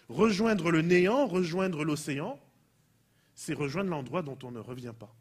Rejoindre 0.09 0.71
le 0.71 0.83
néant, 0.83 1.27
rejoindre 1.27 1.85
l'océan, 1.85 2.41
c'est 3.35 3.55
rejoindre 3.55 3.91
l'endroit 3.91 4.23
dont 4.23 4.39
on 4.43 4.51
ne 4.51 4.59
revient 4.59 4.93
pas. 4.99 5.15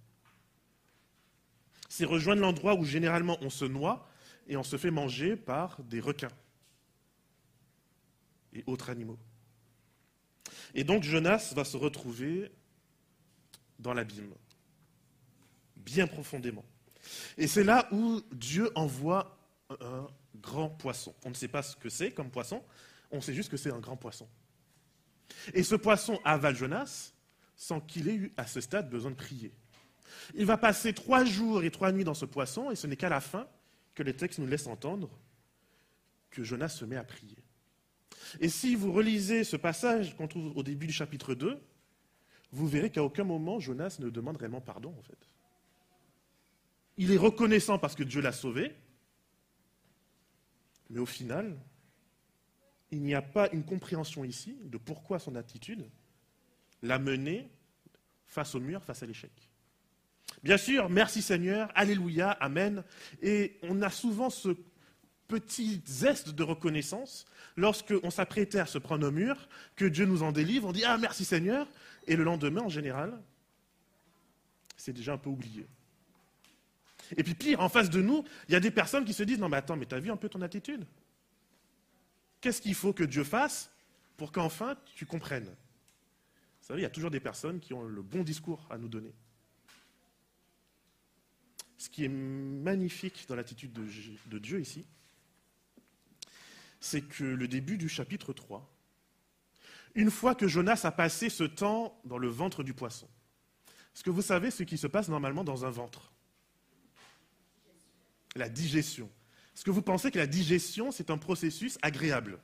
C'est 1.89 2.05
rejoindre 2.05 2.41
l'endroit 2.41 2.75
où 2.75 2.83
généralement 2.83 3.37
on 3.41 3.49
se 3.49 3.65
noie 3.65 4.09
et 4.47 4.57
on 4.57 4.63
se 4.63 4.77
fait 4.77 4.91
manger 4.91 5.35
par 5.35 5.81
des 5.83 5.99
requins 5.99 6.31
et 8.53 8.63
autres 8.65 8.89
animaux. 8.89 9.19
Et 10.73 10.83
donc 10.83 11.03
Jonas 11.03 11.53
va 11.55 11.63
se 11.63 11.77
retrouver 11.77 12.51
dans 13.79 13.93
l'abîme, 13.93 14.33
bien 15.79 16.07
profondément. 16.07 16.65
Et 17.37 17.47
c'est 17.47 17.63
là 17.63 17.87
où 17.91 18.21
Dieu 18.31 18.69
envoie 18.75 19.37
un 19.81 20.07
grand 20.35 20.69
poisson. 20.69 21.13
On 21.25 21.29
ne 21.29 21.35
sait 21.35 21.47
pas 21.47 21.63
ce 21.63 21.75
que 21.75 21.89
c'est 21.89 22.11
comme 22.11 22.29
poisson, 22.29 22.63
on 23.11 23.21
sait 23.21 23.33
juste 23.33 23.49
que 23.49 23.57
c'est 23.57 23.71
un 23.71 23.79
grand 23.79 23.97
poisson. 23.97 24.27
Et 25.53 25.63
ce 25.63 25.75
poisson 25.75 26.19
avale 26.23 26.55
Jonas 26.55 27.13
sans 27.55 27.81
qu'il 27.81 28.07
ait 28.07 28.15
eu 28.15 28.33
à 28.37 28.47
ce 28.47 28.61
stade 28.61 28.89
besoin 28.89 29.11
de 29.11 29.15
prier. 29.15 29.51
Il 30.33 30.45
va 30.45 30.57
passer 30.57 30.93
trois 30.93 31.25
jours 31.25 31.63
et 31.63 31.71
trois 31.71 31.91
nuits 31.91 32.03
dans 32.03 32.13
ce 32.13 32.25
poisson, 32.25 32.71
et 32.71 32.75
ce 32.75 32.87
n'est 32.87 32.95
qu'à 32.95 33.09
la 33.09 33.21
fin 33.21 33.47
que 33.95 34.03
les 34.03 34.15
textes 34.15 34.39
nous 34.39 34.47
laissent 34.47 34.67
entendre 34.67 35.09
que 36.29 36.43
Jonas 36.43 36.69
se 36.69 36.85
met 36.85 36.95
à 36.95 37.03
prier. 37.03 37.37
Et 38.39 38.49
si 38.49 38.75
vous 38.75 38.91
relisez 38.93 39.43
ce 39.43 39.55
passage 39.55 40.15
qu'on 40.15 40.27
trouve 40.27 40.55
au 40.55 40.63
début 40.63 40.87
du 40.87 40.93
chapitre 40.93 41.33
2, 41.33 41.59
vous 42.51 42.67
verrez 42.67 42.91
qu'à 42.91 43.03
aucun 43.03 43.23
moment 43.23 43.59
Jonas 43.59 43.97
ne 43.99 44.09
demande 44.09 44.37
réellement 44.37 44.61
pardon, 44.61 44.95
en 44.97 45.01
fait. 45.01 45.28
Il 47.01 47.13
est 47.13 47.17
reconnaissant 47.17 47.79
parce 47.79 47.95
que 47.95 48.03
Dieu 48.03 48.19
l'a 48.19 48.33
sauvé, 48.33 48.75
mais 50.89 50.99
au 50.99 51.05
final, 51.05 51.57
il 52.91 53.01
n'y 53.01 53.15
a 53.15 53.21
pas 53.21 53.49
une 53.53 53.63
compréhension 53.63 54.25
ici 54.25 54.57
de 54.65 54.77
pourquoi 54.77 55.17
son 55.17 55.35
attitude 55.35 55.89
l'a 56.81 56.99
mené 56.99 57.49
face 58.25 58.53
au 58.53 58.59
mur, 58.59 58.83
face 58.83 59.01
à 59.01 59.05
l'échec. 59.05 59.31
Bien 60.43 60.57
sûr, 60.57 60.89
merci 60.89 61.21
Seigneur, 61.21 61.71
Alléluia, 61.73 62.31
Amen. 62.31 62.83
Et 63.21 63.57
on 63.63 63.81
a 63.81 63.89
souvent 63.89 64.29
ce 64.29 64.57
petit 65.29 65.81
zeste 65.85 66.31
de 66.31 66.43
reconnaissance 66.43 67.25
lorsqu'on 67.55 68.09
s'apprêtait 68.09 68.59
à 68.59 68.65
se 68.65 68.77
prendre 68.77 69.07
au 69.07 69.11
mur, 69.11 69.47
que 69.77 69.85
Dieu 69.85 70.05
nous 70.05 70.21
en 70.21 70.33
délivre, 70.33 70.67
on 70.67 70.73
dit 70.73 70.83
Ah 70.83 70.97
merci 70.97 71.23
Seigneur, 71.23 71.65
et 72.07 72.17
le 72.17 72.25
lendemain, 72.25 72.63
en 72.63 72.69
général, 72.69 73.17
c'est 74.75 74.91
déjà 74.91 75.13
un 75.13 75.17
peu 75.17 75.29
oublié. 75.29 75.65
Et 77.17 77.23
puis 77.23 77.33
pire, 77.33 77.59
en 77.59 77.69
face 77.69 77.89
de 77.89 78.01
nous, 78.01 78.23
il 78.47 78.53
y 78.53 78.55
a 78.55 78.59
des 78.59 78.71
personnes 78.71 79.05
qui 79.05 79.13
se 79.13 79.23
disent, 79.23 79.39
non 79.39 79.49
mais 79.49 79.57
attends, 79.57 79.75
mais 79.75 79.85
tu 79.85 79.95
as 79.95 79.99
vu 79.99 80.11
un 80.11 80.17
peu 80.17 80.29
ton 80.29 80.41
attitude? 80.41 80.85
Qu'est-ce 82.41 82.61
qu'il 82.61 82.75
faut 82.75 82.93
que 82.93 83.03
Dieu 83.03 83.23
fasse 83.23 83.71
pour 84.17 84.31
qu'enfin 84.31 84.77
tu 84.95 85.05
comprennes? 85.05 85.45
Vous 85.45 86.67
savez, 86.67 86.81
il 86.81 86.83
y 86.83 86.87
a 86.87 86.91
toujours 86.91 87.11
des 87.11 87.19
personnes 87.19 87.59
qui 87.59 87.73
ont 87.73 87.83
le 87.83 88.01
bon 88.01 88.23
discours 88.23 88.67
à 88.69 88.77
nous 88.77 88.87
donner. 88.87 89.13
Ce 91.77 91.89
qui 91.89 92.05
est 92.05 92.09
magnifique 92.09 93.25
dans 93.27 93.35
l'attitude 93.35 93.73
de, 93.73 93.87
de 94.27 94.39
Dieu 94.39 94.59
ici, 94.59 94.85
c'est 96.79 97.01
que 97.01 97.23
le 97.23 97.47
début 97.47 97.77
du 97.77 97.89
chapitre 97.89 98.33
3, 98.33 98.69
une 99.95 100.11
fois 100.11 100.35
que 100.35 100.47
Jonas 100.47 100.81
a 100.83 100.91
passé 100.91 101.29
ce 101.29 101.43
temps 101.43 101.99
dans 102.05 102.17
le 102.17 102.27
ventre 102.27 102.63
du 102.63 102.73
poisson, 102.73 103.09
est-ce 103.95 104.03
que 104.03 104.09
vous 104.09 104.21
savez 104.21 104.51
ce 104.51 104.63
qui 104.63 104.77
se 104.77 104.87
passe 104.87 105.09
normalement 105.09 105.43
dans 105.43 105.65
un 105.65 105.69
ventre 105.69 106.11
la 108.35 108.49
digestion. 108.49 109.09
Est-ce 109.55 109.63
que 109.63 109.71
vous 109.71 109.81
pensez 109.81 110.11
que 110.11 110.17
la 110.17 110.27
digestion, 110.27 110.91
c'est 110.91 111.09
un 111.09 111.17
processus 111.17 111.77
agréable? 111.81 112.39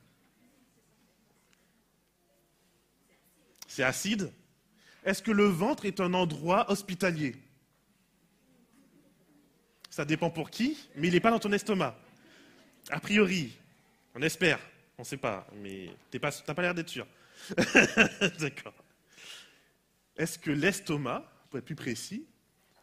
C'est 3.67 3.83
acide? 3.83 4.31
Est-ce 5.03 5.21
que 5.21 5.31
le 5.31 5.45
ventre 5.45 5.85
est 5.85 5.99
un 5.99 6.13
endroit 6.13 6.69
hospitalier? 6.71 7.35
Ça 9.89 10.03
dépend 10.03 10.29
pour 10.29 10.49
qui, 10.49 10.77
mais 10.95 11.07
il 11.07 11.13
n'est 11.13 11.19
pas 11.19 11.31
dans 11.31 11.39
ton 11.39 11.51
estomac. 11.51 11.97
A 12.89 12.99
priori, 12.99 13.55
on 14.13 14.21
espère, 14.21 14.59
on 14.97 15.03
ne 15.03 15.05
sait 15.05 15.17
pas, 15.17 15.47
mais 15.61 15.89
tu 16.11 16.17
n'as 16.17 16.31
pas, 16.31 16.53
pas 16.53 16.61
l'air 16.61 16.73
d'être 16.73 16.89
sûr. 16.89 17.07
D'accord. 18.39 18.73
Est-ce 20.17 20.39
que 20.39 20.51
l'estomac, 20.51 21.29
pour 21.49 21.59
être 21.59 21.65
plus 21.65 21.75
précis, 21.75 22.25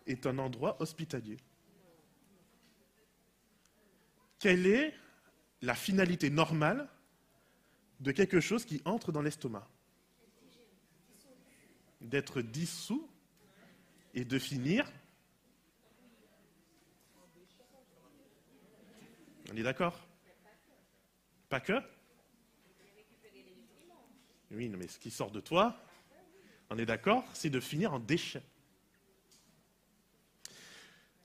est 0.06 0.26
un 0.26 0.38
endroit 0.38 0.76
hospitalier? 0.80 1.36
Quelle 4.42 4.66
est 4.66 4.92
la 5.60 5.76
finalité 5.76 6.28
normale 6.28 6.88
de 8.00 8.10
quelque 8.10 8.40
chose 8.40 8.64
qui 8.64 8.82
entre 8.84 9.12
dans 9.12 9.22
l'estomac? 9.22 9.68
D'être 12.00 12.42
dissous 12.42 13.08
et 14.14 14.24
de 14.24 14.40
finir. 14.40 14.90
On 19.52 19.56
est 19.56 19.62
d'accord? 19.62 19.96
Pas 21.48 21.60
que? 21.60 21.80
Oui, 24.50 24.68
mais 24.70 24.88
ce 24.88 24.98
qui 24.98 25.12
sort 25.12 25.30
de 25.30 25.38
toi, 25.38 25.80
on 26.68 26.78
est 26.78 26.86
d'accord, 26.86 27.24
c'est 27.32 27.48
de 27.48 27.60
finir 27.60 27.94
en 27.94 28.00
déchet. 28.00 28.42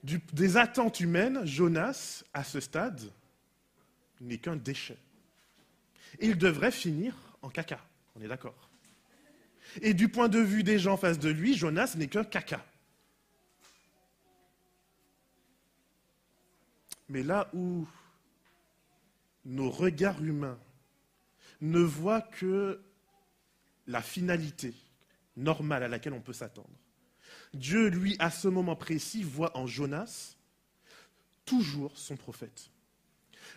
Des 0.04 0.58
attentes 0.58 1.00
humaines, 1.00 1.46
Jonas, 1.46 2.24
à 2.34 2.44
ce 2.44 2.60
stade, 2.60 3.02
n'est 4.22 4.38
qu'un 4.38 4.56
déchet. 4.56 4.98
Il 6.20 6.38
devrait 6.38 6.72
finir 6.72 7.16
en 7.42 7.50
caca, 7.50 7.80
on 8.16 8.22
est 8.22 8.28
d'accord. 8.28 8.70
Et 9.82 9.94
du 9.94 10.10
point 10.10 10.30
de 10.30 10.40
vue 10.40 10.64
des 10.64 10.80
gens 10.80 10.94
en 10.94 10.98
face 10.98 11.20
de 11.20 11.30
lui, 11.30 11.56
Jonas 11.56 11.96
n'est 11.98 12.08
qu'un 12.08 12.24
caca. 12.24 12.66
Mais 17.10 17.24
là 17.24 17.50
où 17.54 17.88
nos 19.46 19.70
regards 19.70 20.22
humains 20.24 20.60
ne 21.62 21.80
voient 21.80 22.22
que 22.22 22.82
la 23.88 24.02
finalité 24.02 24.74
normale 25.38 25.84
à 25.84 25.88
laquelle 25.88 26.14
on 26.14 26.22
peut 26.22 26.34
s'attendre, 26.34 26.70
Dieu, 27.54 27.88
lui, 27.88 28.16
à 28.20 28.30
ce 28.30 28.48
moment 28.48 28.76
précis, 28.76 29.24
voit 29.24 29.56
en 29.58 29.68
Jonas 29.68 30.36
toujours 31.46 31.98
son 31.98 32.16
prophète. 32.16 32.70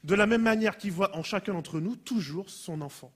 De 0.05 0.15
la 0.15 0.27
même 0.27 0.43
manière 0.43 0.79
qu'il 0.79 0.93
voit 0.93 1.17
en 1.17 1.23
chacun 1.23 1.53
d'entre 1.53 1.81
nous 1.81 1.97
toujours 1.97 2.49
son 2.49 2.81
enfant. 2.81 3.13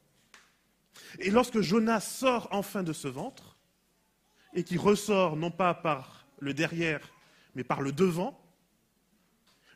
Et 1.18 1.30
lorsque 1.30 1.60
Jonas 1.60 2.00
sort 2.00 2.48
enfin 2.50 2.82
de 2.82 2.92
ce 2.92 3.08
ventre, 3.08 3.56
et 4.52 4.64
qui 4.64 4.76
ressort 4.76 5.36
non 5.36 5.50
pas 5.50 5.74
par 5.74 6.26
le 6.38 6.54
derrière, 6.54 7.12
mais 7.54 7.64
par 7.64 7.80
le 7.80 7.92
devant, 7.92 8.40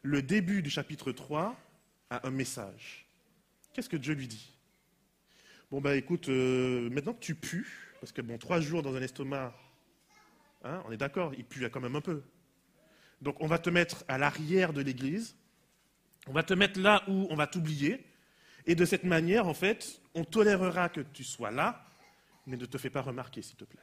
le 0.02 0.23
début 0.23 0.62
du 0.62 0.71
chapitre 0.71 1.12
3 1.12 1.57
a 2.11 2.26
un 2.26 2.31
message. 2.31 3.07
Qu'est-ce 3.73 3.88
que 3.88 3.97
Dieu 3.97 4.14
lui 4.14 4.28
dit? 4.28 4.57
Bon, 5.71 5.81
ben 5.81 5.93
écoute, 5.93 6.28
euh, 6.28 6.88
maintenant 6.90 7.12
que 7.12 7.21
tu 7.21 7.35
pues, 7.35 7.67
parce 8.00 8.12
que 8.12 8.23
bon, 8.23 8.38
trois 8.38 8.61
jours 8.61 8.83
dans 8.83 8.95
un 8.95 9.02
estomac, 9.02 9.55
hein, 10.69 10.83
on 10.87 10.93
est 10.93 10.97
d'accord, 10.97 11.35
il 11.35 11.45
pue 11.45 11.69
quand 11.71 11.81
même 11.81 11.97
un 11.97 12.01
peu. 12.01 12.23
Donc 13.21 13.41
on 13.41 13.47
va 13.47 13.59
te 13.59 13.71
mettre 13.71 14.05
à 14.09 14.19
l'arrière 14.19 14.73
de 14.73 14.81
l'église, 14.81 15.37
on 16.27 16.33
va 16.33 16.43
te 16.43 16.55
mettre 16.55 16.79
là 16.81 17.03
où 17.09 17.27
on 17.31 17.35
va 17.35 17.47
t'oublier, 17.47 18.07
et 18.67 18.75
de 18.75 18.85
cette 18.85 19.05
manière, 19.05 19.47
en 19.47 19.55
fait, 19.55 20.01
on 20.15 20.25
tolérera 20.25 20.89
que 20.89 21.01
tu 21.01 21.25
sois 21.25 21.51
là, 21.51 21.87
mais 22.47 22.57
ne 22.57 22.67
te 22.67 22.77
fais 22.79 22.91
pas 22.91 23.01
remarquer, 23.01 23.43
s'il 23.43 23.57
te 23.57 23.65
plaît. 23.65 23.81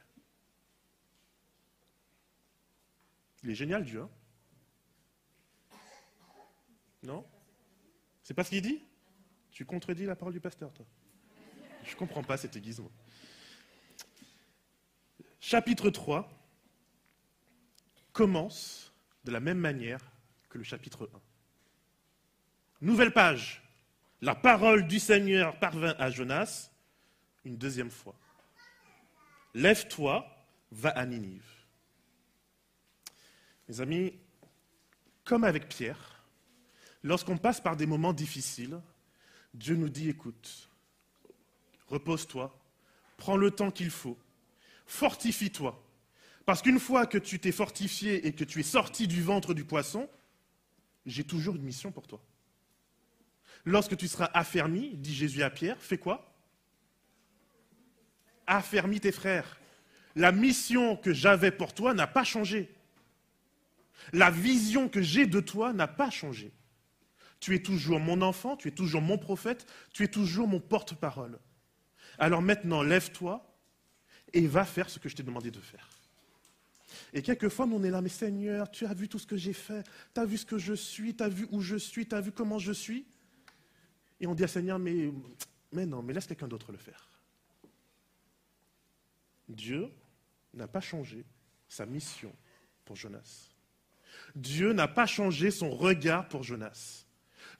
Il 3.42 3.50
est 3.50 3.54
génial, 3.54 3.84
Dieu. 3.84 4.02
Hein 4.02 4.10
non? 7.02 7.26
C'est 8.22 8.34
pas 8.34 8.44
ce 8.44 8.50
qu'il 8.50 8.62
dit? 8.62 8.82
Tu 9.50 9.64
contredis 9.64 10.04
la 10.04 10.16
parole 10.16 10.32
du 10.32 10.40
pasteur, 10.40 10.72
toi? 10.72 10.86
Je 11.84 11.92
ne 11.92 11.96
comprends 11.96 12.24
pas 12.24 12.36
cet 12.36 12.56
aiguisement. 12.56 12.90
Chapitre 15.38 15.90
3 15.90 16.28
commence 18.16 18.94
de 19.24 19.30
la 19.30 19.40
même 19.40 19.58
manière 19.58 20.00
que 20.48 20.56
le 20.56 20.64
chapitre 20.64 21.10
1. 21.12 21.20
Nouvelle 22.80 23.12
page. 23.12 23.62
La 24.22 24.34
parole 24.34 24.86
du 24.86 24.98
Seigneur 24.98 25.58
parvint 25.58 25.94
à 25.98 26.08
Jonas 26.08 26.70
une 27.44 27.58
deuxième 27.58 27.90
fois. 27.90 28.14
Lève-toi, 29.52 30.26
va 30.72 30.88
à 30.90 31.04
Ninive. 31.04 31.44
Mes 33.68 33.82
amis, 33.82 34.14
comme 35.22 35.44
avec 35.44 35.68
Pierre, 35.68 36.24
lorsqu'on 37.02 37.36
passe 37.36 37.60
par 37.60 37.76
des 37.76 37.86
moments 37.86 38.14
difficiles, 38.14 38.80
Dieu 39.52 39.76
nous 39.76 39.90
dit, 39.90 40.08
écoute, 40.08 40.70
repose-toi, 41.88 42.58
prends 43.18 43.36
le 43.36 43.50
temps 43.50 43.70
qu'il 43.70 43.90
faut, 43.90 44.18
fortifie-toi. 44.86 45.85
Parce 46.46 46.62
qu'une 46.62 46.78
fois 46.78 47.06
que 47.06 47.18
tu 47.18 47.40
t'es 47.40 47.52
fortifié 47.52 48.26
et 48.26 48.32
que 48.32 48.44
tu 48.44 48.60
es 48.60 48.62
sorti 48.62 49.08
du 49.08 49.20
ventre 49.20 49.52
du 49.52 49.64
poisson, 49.64 50.08
j'ai 51.04 51.24
toujours 51.24 51.56
une 51.56 51.62
mission 51.62 51.90
pour 51.90 52.06
toi. 52.06 52.22
Lorsque 53.64 53.96
tu 53.96 54.06
seras 54.06 54.30
affermi, 54.32 54.96
dit 54.96 55.12
Jésus 55.12 55.42
à 55.42 55.50
Pierre, 55.50 55.76
fais 55.82 55.98
quoi? 55.98 56.32
Affermis 58.46 59.00
tes 59.00 59.10
frères. 59.10 59.58
La 60.14 60.30
mission 60.30 60.96
que 60.96 61.12
j'avais 61.12 61.50
pour 61.50 61.74
toi 61.74 61.94
n'a 61.94 62.06
pas 62.06 62.22
changé. 62.22 62.72
La 64.12 64.30
vision 64.30 64.88
que 64.88 65.02
j'ai 65.02 65.26
de 65.26 65.40
toi 65.40 65.72
n'a 65.72 65.88
pas 65.88 66.10
changé. 66.10 66.52
Tu 67.40 67.56
es 67.56 67.62
toujours 67.62 67.98
mon 67.98 68.22
enfant, 68.22 68.56
tu 68.56 68.68
es 68.68 68.70
toujours 68.70 69.02
mon 69.02 69.18
prophète, 69.18 69.66
tu 69.92 70.04
es 70.04 70.08
toujours 70.08 70.46
mon 70.46 70.60
porte-parole. 70.60 71.40
Alors 72.18 72.40
maintenant, 72.40 72.82
lève-toi 72.82 73.44
et 74.32 74.46
va 74.46 74.64
faire 74.64 74.88
ce 74.88 75.00
que 75.00 75.08
je 75.08 75.16
t'ai 75.16 75.24
demandé 75.24 75.50
de 75.50 75.60
faire. 75.60 75.95
Et 77.16 77.22
quelquefois, 77.22 77.64
nous, 77.64 77.76
on 77.76 77.82
est 77.82 77.90
là, 77.90 78.02
mais 78.02 78.10
Seigneur, 78.10 78.70
tu 78.70 78.84
as 78.84 78.92
vu 78.92 79.08
tout 79.08 79.18
ce 79.18 79.26
que 79.26 79.38
j'ai 79.38 79.54
fait, 79.54 79.82
tu 80.14 80.20
as 80.20 80.26
vu 80.26 80.36
ce 80.36 80.44
que 80.44 80.58
je 80.58 80.74
suis, 80.74 81.16
tu 81.16 81.24
as 81.24 81.30
vu 81.30 81.48
où 81.50 81.62
je 81.62 81.76
suis, 81.76 82.06
tu 82.06 82.14
as 82.14 82.20
vu 82.20 82.30
comment 82.30 82.58
je 82.58 82.72
suis. 82.72 83.06
Et 84.20 84.26
on 84.26 84.34
dit 84.34 84.44
à 84.44 84.48
Seigneur, 84.48 84.78
mais, 84.78 85.10
mais 85.72 85.86
non, 85.86 86.02
mais 86.02 86.12
laisse 86.12 86.26
quelqu'un 86.26 86.46
d'autre 86.46 86.72
le 86.72 86.76
faire. 86.76 87.08
Dieu 89.48 89.88
n'a 90.52 90.68
pas 90.68 90.82
changé 90.82 91.24
sa 91.70 91.86
mission 91.86 92.30
pour 92.84 92.96
Jonas. 92.96 93.48
Dieu 94.34 94.74
n'a 94.74 94.86
pas 94.86 95.06
changé 95.06 95.50
son 95.50 95.70
regard 95.70 96.28
pour 96.28 96.42
Jonas. 96.42 97.06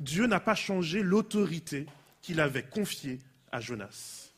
Dieu 0.01 0.27
n'a 0.27 0.39
pas 0.39 0.55
changé 0.55 1.03
l'autorité 1.03 1.87
qu'il 2.21 2.41
avait 2.41 2.63
confiée 2.63 3.21
à 3.53 3.61
Jonas. 3.61 4.35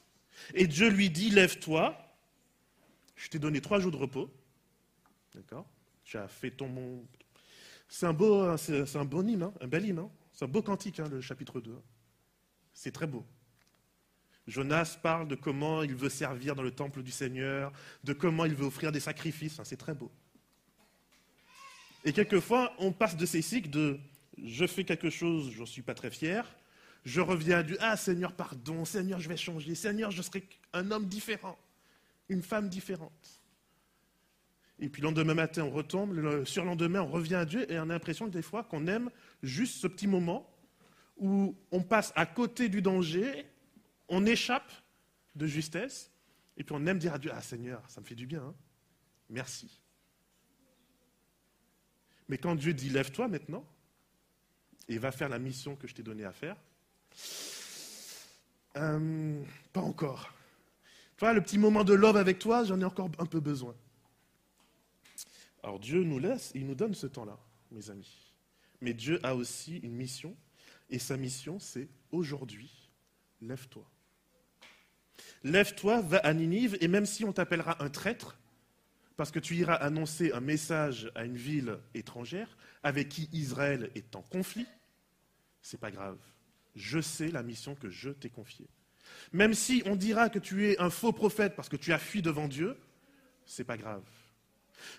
Et 0.54 0.68
Dieu 0.68 0.88
lui 0.88 1.10
dit, 1.10 1.30
lève-toi, 1.30 2.00
je 3.16 3.28
t'ai 3.28 3.40
donné 3.40 3.60
trois 3.60 3.80
jours 3.80 3.90
de 3.90 3.96
repos. 3.96 4.30
D'accord 5.38 5.66
Tu 6.02 6.18
as 6.18 6.26
fait 6.26 6.50
ton... 6.50 7.06
C'est 7.88 8.06
un 8.06 8.12
beau, 8.12 8.56
c'est 8.56 8.96
un 8.96 9.08
hymne, 9.08 9.44
hein, 9.44 9.54
un 9.60 9.68
bel 9.68 9.86
hymne. 9.86 10.00
Hein. 10.00 10.10
c'est 10.32 10.44
un 10.44 10.48
beau 10.48 10.62
cantique, 10.62 10.98
hein, 10.98 11.08
le 11.08 11.20
chapitre 11.20 11.60
2. 11.60 11.78
C'est 12.74 12.90
très 12.90 13.06
beau. 13.06 13.24
Jonas 14.48 14.98
parle 15.00 15.28
de 15.28 15.36
comment 15.36 15.84
il 15.84 15.94
veut 15.94 16.08
servir 16.08 16.56
dans 16.56 16.62
le 16.62 16.72
temple 16.72 17.04
du 17.04 17.12
Seigneur, 17.12 17.72
de 18.02 18.12
comment 18.12 18.46
il 18.46 18.54
veut 18.54 18.66
offrir 18.66 18.90
des 18.90 18.98
sacrifices. 18.98 19.60
C'est 19.62 19.76
très 19.76 19.94
beau. 19.94 20.10
Et 22.04 22.12
quelquefois, 22.12 22.74
on 22.78 22.90
passe 22.90 23.16
de 23.16 23.24
ces 23.24 23.40
cycles 23.40 23.70
de 23.70 24.00
je 24.42 24.66
fais 24.66 24.84
quelque 24.84 25.08
chose, 25.08 25.52
je 25.52 25.60
ne 25.60 25.66
suis 25.66 25.82
pas 25.82 25.94
très 25.94 26.10
fier, 26.10 26.52
je 27.04 27.20
reviens 27.20 27.62
Dieu, 27.62 27.76
ah 27.80 27.96
Seigneur, 27.96 28.32
pardon, 28.32 28.84
Seigneur, 28.84 29.20
je 29.20 29.28
vais 29.28 29.36
changer, 29.36 29.76
Seigneur, 29.76 30.10
je 30.10 30.22
serai 30.22 30.48
un 30.72 30.90
homme 30.90 31.06
différent, 31.06 31.58
une 32.28 32.42
femme 32.42 32.68
différente. 32.68 33.37
Et 34.80 34.88
puis 34.88 35.02
le 35.02 35.08
lendemain 35.08 35.34
matin, 35.34 35.64
on 35.64 35.70
retombe, 35.70 36.12
le 36.14 36.44
surlendemain, 36.44 37.02
on 37.02 37.10
revient 37.10 37.34
à 37.34 37.44
Dieu, 37.44 37.70
et 37.70 37.78
on 37.78 37.84
a 37.84 37.86
l'impression 37.86 38.28
des 38.28 38.42
fois 38.42 38.62
qu'on 38.62 38.86
aime 38.86 39.10
juste 39.42 39.80
ce 39.80 39.86
petit 39.86 40.06
moment 40.06 40.48
où 41.16 41.56
on 41.72 41.82
passe 41.82 42.12
à 42.14 42.26
côté 42.26 42.68
du 42.68 42.80
danger, 42.80 43.46
on 44.08 44.24
échappe 44.24 44.70
de 45.34 45.46
justesse, 45.46 46.12
et 46.56 46.62
puis 46.62 46.74
on 46.78 46.86
aime 46.86 46.98
dire 46.98 47.14
à 47.14 47.18
Dieu, 47.18 47.30
ah 47.34 47.42
Seigneur, 47.42 47.82
ça 47.88 48.00
me 48.00 48.06
fait 48.06 48.14
du 48.14 48.26
bien, 48.26 48.42
hein. 48.42 48.54
merci. 49.28 49.80
Mais 52.28 52.38
quand 52.38 52.54
Dieu 52.54 52.72
dit, 52.72 52.90
lève-toi 52.90 53.26
maintenant, 53.26 53.64
et 54.88 54.98
va 54.98 55.10
faire 55.10 55.28
la 55.28 55.38
mission 55.38 55.76
que 55.76 55.88
je 55.88 55.94
t'ai 55.94 56.02
donnée 56.02 56.24
à 56.24 56.32
faire, 56.32 56.56
euh, 58.76 59.42
pas 59.72 59.80
encore. 59.80 60.32
Tu 61.16 61.24
vois, 61.24 61.32
le 61.32 61.42
petit 61.42 61.58
moment 61.58 61.82
de 61.82 61.94
love 61.94 62.16
avec 62.16 62.38
toi, 62.38 62.64
j'en 62.64 62.80
ai 62.80 62.84
encore 62.84 63.10
un 63.18 63.26
peu 63.26 63.40
besoin. 63.40 63.74
Alors 65.68 65.80
Dieu 65.80 66.02
nous 66.02 66.18
laisse, 66.18 66.50
il 66.54 66.66
nous 66.66 66.74
donne 66.74 66.94
ce 66.94 67.06
temps-là, 67.06 67.38
mes 67.72 67.90
amis. 67.90 68.32
Mais 68.80 68.94
Dieu 68.94 69.20
a 69.22 69.36
aussi 69.36 69.76
une 69.76 69.92
mission 69.92 70.34
et 70.88 70.98
sa 70.98 71.18
mission, 71.18 71.58
c'est 71.58 71.90
aujourd'hui, 72.10 72.90
lève-toi. 73.42 73.86
Lève-toi, 75.44 76.00
va 76.00 76.16
à 76.20 76.32
Ninive, 76.32 76.78
et 76.80 76.88
même 76.88 77.04
si 77.04 77.22
on 77.22 77.34
t'appellera 77.34 77.84
un 77.84 77.90
traître, 77.90 78.38
parce 79.18 79.30
que 79.30 79.38
tu 79.38 79.56
iras 79.56 79.74
annoncer 79.74 80.32
un 80.32 80.40
message 80.40 81.12
à 81.14 81.26
une 81.26 81.36
ville 81.36 81.76
étrangère 81.92 82.56
avec 82.82 83.10
qui 83.10 83.28
Israël 83.34 83.90
est 83.94 84.16
en 84.16 84.22
conflit, 84.22 84.66
c'est 85.60 85.78
pas 85.78 85.90
grave. 85.90 86.18
Je 86.76 86.98
sais 86.98 87.28
la 87.28 87.42
mission 87.42 87.74
que 87.74 87.90
je 87.90 88.08
t'ai 88.08 88.30
confiée. 88.30 88.70
Même 89.34 89.52
si 89.52 89.82
on 89.84 89.96
dira 89.96 90.30
que 90.30 90.38
tu 90.38 90.66
es 90.66 90.78
un 90.78 90.88
faux 90.88 91.12
prophète 91.12 91.54
parce 91.56 91.68
que 91.68 91.76
tu 91.76 91.92
as 91.92 91.98
fui 91.98 92.22
devant 92.22 92.48
Dieu, 92.48 92.74
c'est 93.44 93.64
pas 93.64 93.76
grave. 93.76 94.02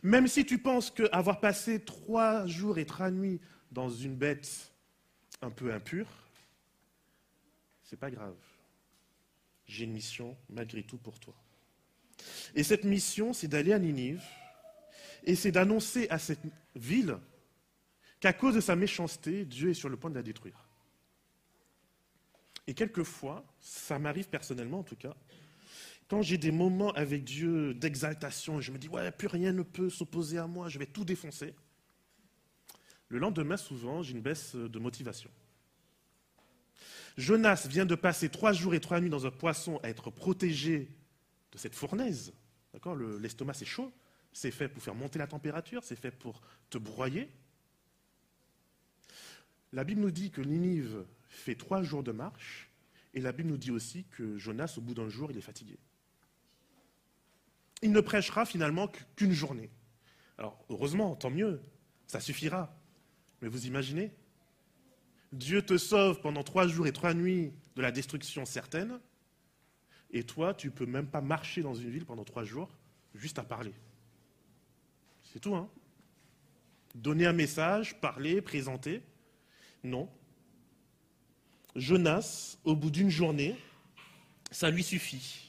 Même 0.03 0.27
si 0.27 0.45
tu 0.45 0.57
penses 0.57 0.91
qu'avoir 0.91 1.39
passé 1.39 1.83
trois 1.83 2.45
jours 2.45 2.77
et 2.77 2.85
trois 2.85 3.11
nuits 3.11 3.39
dans 3.71 3.89
une 3.89 4.15
bête 4.15 4.71
un 5.41 5.49
peu 5.49 5.73
impure, 5.73 6.07
c'est 7.83 7.99
pas 7.99 8.11
grave. 8.11 8.35
J'ai 9.65 9.85
une 9.85 9.93
mission 9.93 10.37
malgré 10.49 10.83
tout 10.83 10.97
pour 10.97 11.19
toi. 11.19 11.35
Et 12.55 12.63
cette 12.63 12.83
mission, 12.83 13.33
c'est 13.33 13.47
d'aller 13.47 13.73
à 13.73 13.79
Ninive 13.79 14.23
et 15.23 15.35
c'est 15.35 15.51
d'annoncer 15.51 16.07
à 16.09 16.19
cette 16.19 16.39
ville 16.75 17.17
qu'à 18.19 18.33
cause 18.33 18.55
de 18.55 18.61
sa 18.61 18.75
méchanceté, 18.75 19.45
Dieu 19.45 19.69
est 19.69 19.73
sur 19.73 19.89
le 19.89 19.97
point 19.97 20.09
de 20.09 20.15
la 20.15 20.23
détruire. 20.23 20.67
Et 22.67 22.73
quelquefois, 22.73 23.43
ça 23.59 23.97
m'arrive 23.97 24.27
personnellement 24.29 24.79
en 24.79 24.83
tout 24.83 24.95
cas, 24.95 25.15
quand 26.09 26.23
j'ai 26.23 26.39
des 26.39 26.51
moments 26.51 26.91
avec 26.93 27.23
Dieu 27.23 27.73
d'exaltation, 27.75 28.59
je 28.59 28.71
me 28.71 28.79
dis, 28.79 28.89
ouais, 28.89 29.11
plus 29.11 29.27
rien 29.27 29.53
ne 29.53 29.61
peut 29.61 29.91
s'opposer 29.91 30.39
à 30.39 30.47
moi, 30.47 30.67
je 30.67 30.79
vais 30.79 30.87
tout 30.87 31.05
défoncer. 31.05 31.53
Le 33.09 33.19
lendemain, 33.19 33.57
souvent, 33.57 34.01
j'ai 34.01 34.13
une 34.13 34.21
baisse 34.21 34.55
de 34.55 34.79
motivation. 34.79 35.29
Jonas 37.15 37.67
vient 37.69 37.85
de 37.85 37.95
passer 37.95 38.29
trois 38.29 38.53
jours 38.53 38.73
et 38.73 38.79
trois 38.79 38.99
nuits 38.99 39.09
dans 39.09 39.27
un 39.27 39.31
poisson 39.31 39.79
à 39.83 39.89
être 39.89 40.09
protégé 40.09 40.89
de 41.51 41.57
cette 41.57 41.75
fournaise. 41.75 42.33
D'accord 42.73 42.95
L'estomac, 42.95 43.53
c'est 43.53 43.65
chaud. 43.65 43.91
C'est 44.31 44.51
fait 44.51 44.67
pour 44.67 44.81
faire 44.81 44.95
monter 44.95 45.19
la 45.19 45.27
température, 45.27 45.83
c'est 45.83 45.95
fait 45.95 46.11
pour 46.11 46.41
te 46.69 46.77
broyer. 46.77 47.29
La 49.73 49.83
Bible 49.83 50.01
nous 50.01 50.11
dit 50.11 50.29
que 50.29 50.41
Ninive 50.41 51.03
fait 51.29 51.55
trois 51.55 51.81
jours 51.83 52.03
de 52.03 52.11
marche, 52.11 52.69
et 53.13 53.21
la 53.21 53.31
Bible 53.31 53.49
nous 53.49 53.57
dit 53.57 53.71
aussi 53.71 54.05
que 54.05 54.37
Jonas, 54.37 54.75
au 54.77 54.81
bout 54.81 54.93
d'un 54.93 55.09
jour, 55.09 55.31
il 55.31 55.37
est 55.37 55.41
fatigué. 55.41 55.77
Il 57.81 57.91
ne 57.91 58.01
prêchera 58.01 58.45
finalement 58.45 58.89
qu'une 59.15 59.31
journée. 59.31 59.69
Alors, 60.37 60.63
heureusement, 60.69 61.15
tant 61.15 61.29
mieux, 61.29 61.61
ça 62.07 62.19
suffira. 62.19 62.75
Mais 63.41 63.47
vous 63.47 63.67
imaginez? 63.67 64.11
Dieu 65.31 65.61
te 65.61 65.77
sauve 65.77 66.21
pendant 66.21 66.43
trois 66.43 66.67
jours 66.67 66.87
et 66.87 66.93
trois 66.93 67.13
nuits 67.13 67.53
de 67.75 67.81
la 67.81 67.91
destruction 67.91 68.45
certaine, 68.45 68.99
et 70.11 70.23
toi, 70.23 70.53
tu 70.53 70.67
ne 70.67 70.71
peux 70.71 70.85
même 70.85 71.07
pas 71.07 71.21
marcher 71.21 71.61
dans 71.61 71.75
une 71.75 71.89
ville 71.89 72.05
pendant 72.05 72.23
trois 72.23 72.43
jours, 72.43 72.69
juste 73.13 73.37
à 73.37 73.43
parler. 73.43 73.73
C'est 75.31 75.39
tout, 75.39 75.55
hein 75.55 75.69
Donner 76.95 77.27
un 77.27 77.33
message, 77.33 77.99
parler, 78.01 78.41
présenter. 78.41 79.03
Non. 79.83 80.09
Jonas, 81.75 82.57
au 82.63 82.75
bout 82.75 82.89
d'une 82.89 83.11
journée, 83.11 83.55
ça 84.49 84.71
lui 84.71 84.83
suffit. 84.83 85.48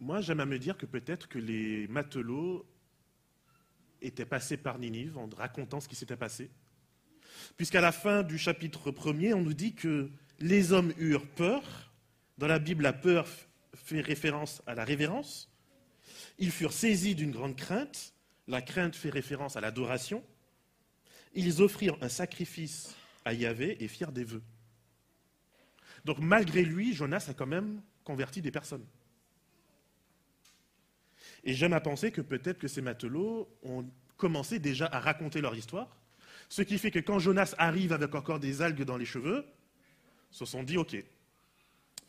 Moi, 0.00 0.20
j'aime 0.20 0.40
à 0.40 0.46
me 0.46 0.58
dire 0.58 0.76
que 0.76 0.86
peut-être 0.86 1.26
que 1.28 1.38
les 1.38 1.88
matelots 1.88 2.66
étaient 4.02 4.26
passés 4.26 4.56
par 4.56 4.78
Ninive 4.78 5.16
en 5.16 5.28
racontant 5.36 5.80
ce 5.80 5.88
qui 5.88 5.96
s'était 5.96 6.16
passé. 6.16 6.50
Puisqu'à 7.56 7.80
la 7.80 7.92
fin 7.92 8.22
du 8.22 8.38
chapitre 8.38 8.90
premier, 8.90 9.32
on 9.32 9.40
nous 9.40 9.54
dit 9.54 9.74
que 9.74 10.10
les 10.38 10.72
hommes 10.72 10.92
eurent 10.98 11.26
peur. 11.26 11.92
Dans 12.36 12.46
la 12.46 12.58
Bible, 12.58 12.82
la 12.82 12.92
peur 12.92 13.26
fait 13.74 14.00
référence 14.00 14.62
à 14.66 14.74
la 14.74 14.84
révérence. 14.84 15.50
Ils 16.38 16.50
furent 16.50 16.74
saisis 16.74 17.14
d'une 17.14 17.30
grande 17.30 17.56
crainte. 17.56 18.12
La 18.48 18.60
crainte 18.60 18.94
fait 18.94 19.10
référence 19.10 19.56
à 19.56 19.60
l'adoration. 19.60 20.22
Ils 21.34 21.62
offrirent 21.62 21.96
un 22.02 22.08
sacrifice 22.08 22.94
à 23.24 23.32
Yahvé 23.32 23.82
et 23.82 23.88
firent 23.88 24.12
des 24.12 24.24
vœux. 24.24 24.42
Donc 26.04 26.18
malgré 26.18 26.62
lui, 26.62 26.92
Jonas 26.92 27.26
a 27.28 27.34
quand 27.34 27.46
même 27.46 27.80
converti 28.04 28.42
des 28.42 28.50
personnes. 28.50 28.86
Et 31.46 31.54
j'aime 31.54 31.72
à 31.72 31.80
penser 31.80 32.10
que 32.10 32.20
peut-être 32.20 32.58
que 32.58 32.66
ces 32.66 32.82
matelots 32.82 33.48
ont 33.62 33.88
commencé 34.16 34.58
déjà 34.58 34.86
à 34.86 34.98
raconter 34.98 35.40
leur 35.40 35.54
histoire, 35.54 35.96
ce 36.48 36.60
qui 36.62 36.76
fait 36.76 36.90
que 36.90 36.98
quand 36.98 37.20
Jonas 37.20 37.54
arrive 37.56 37.92
avec 37.92 38.14
encore 38.16 38.40
des 38.40 38.62
algues 38.62 38.82
dans 38.82 38.96
les 38.96 39.04
cheveux, 39.04 39.46
se 40.32 40.44
sont 40.44 40.64
dit, 40.64 40.76
OK, 40.76 40.94
il 40.94 41.04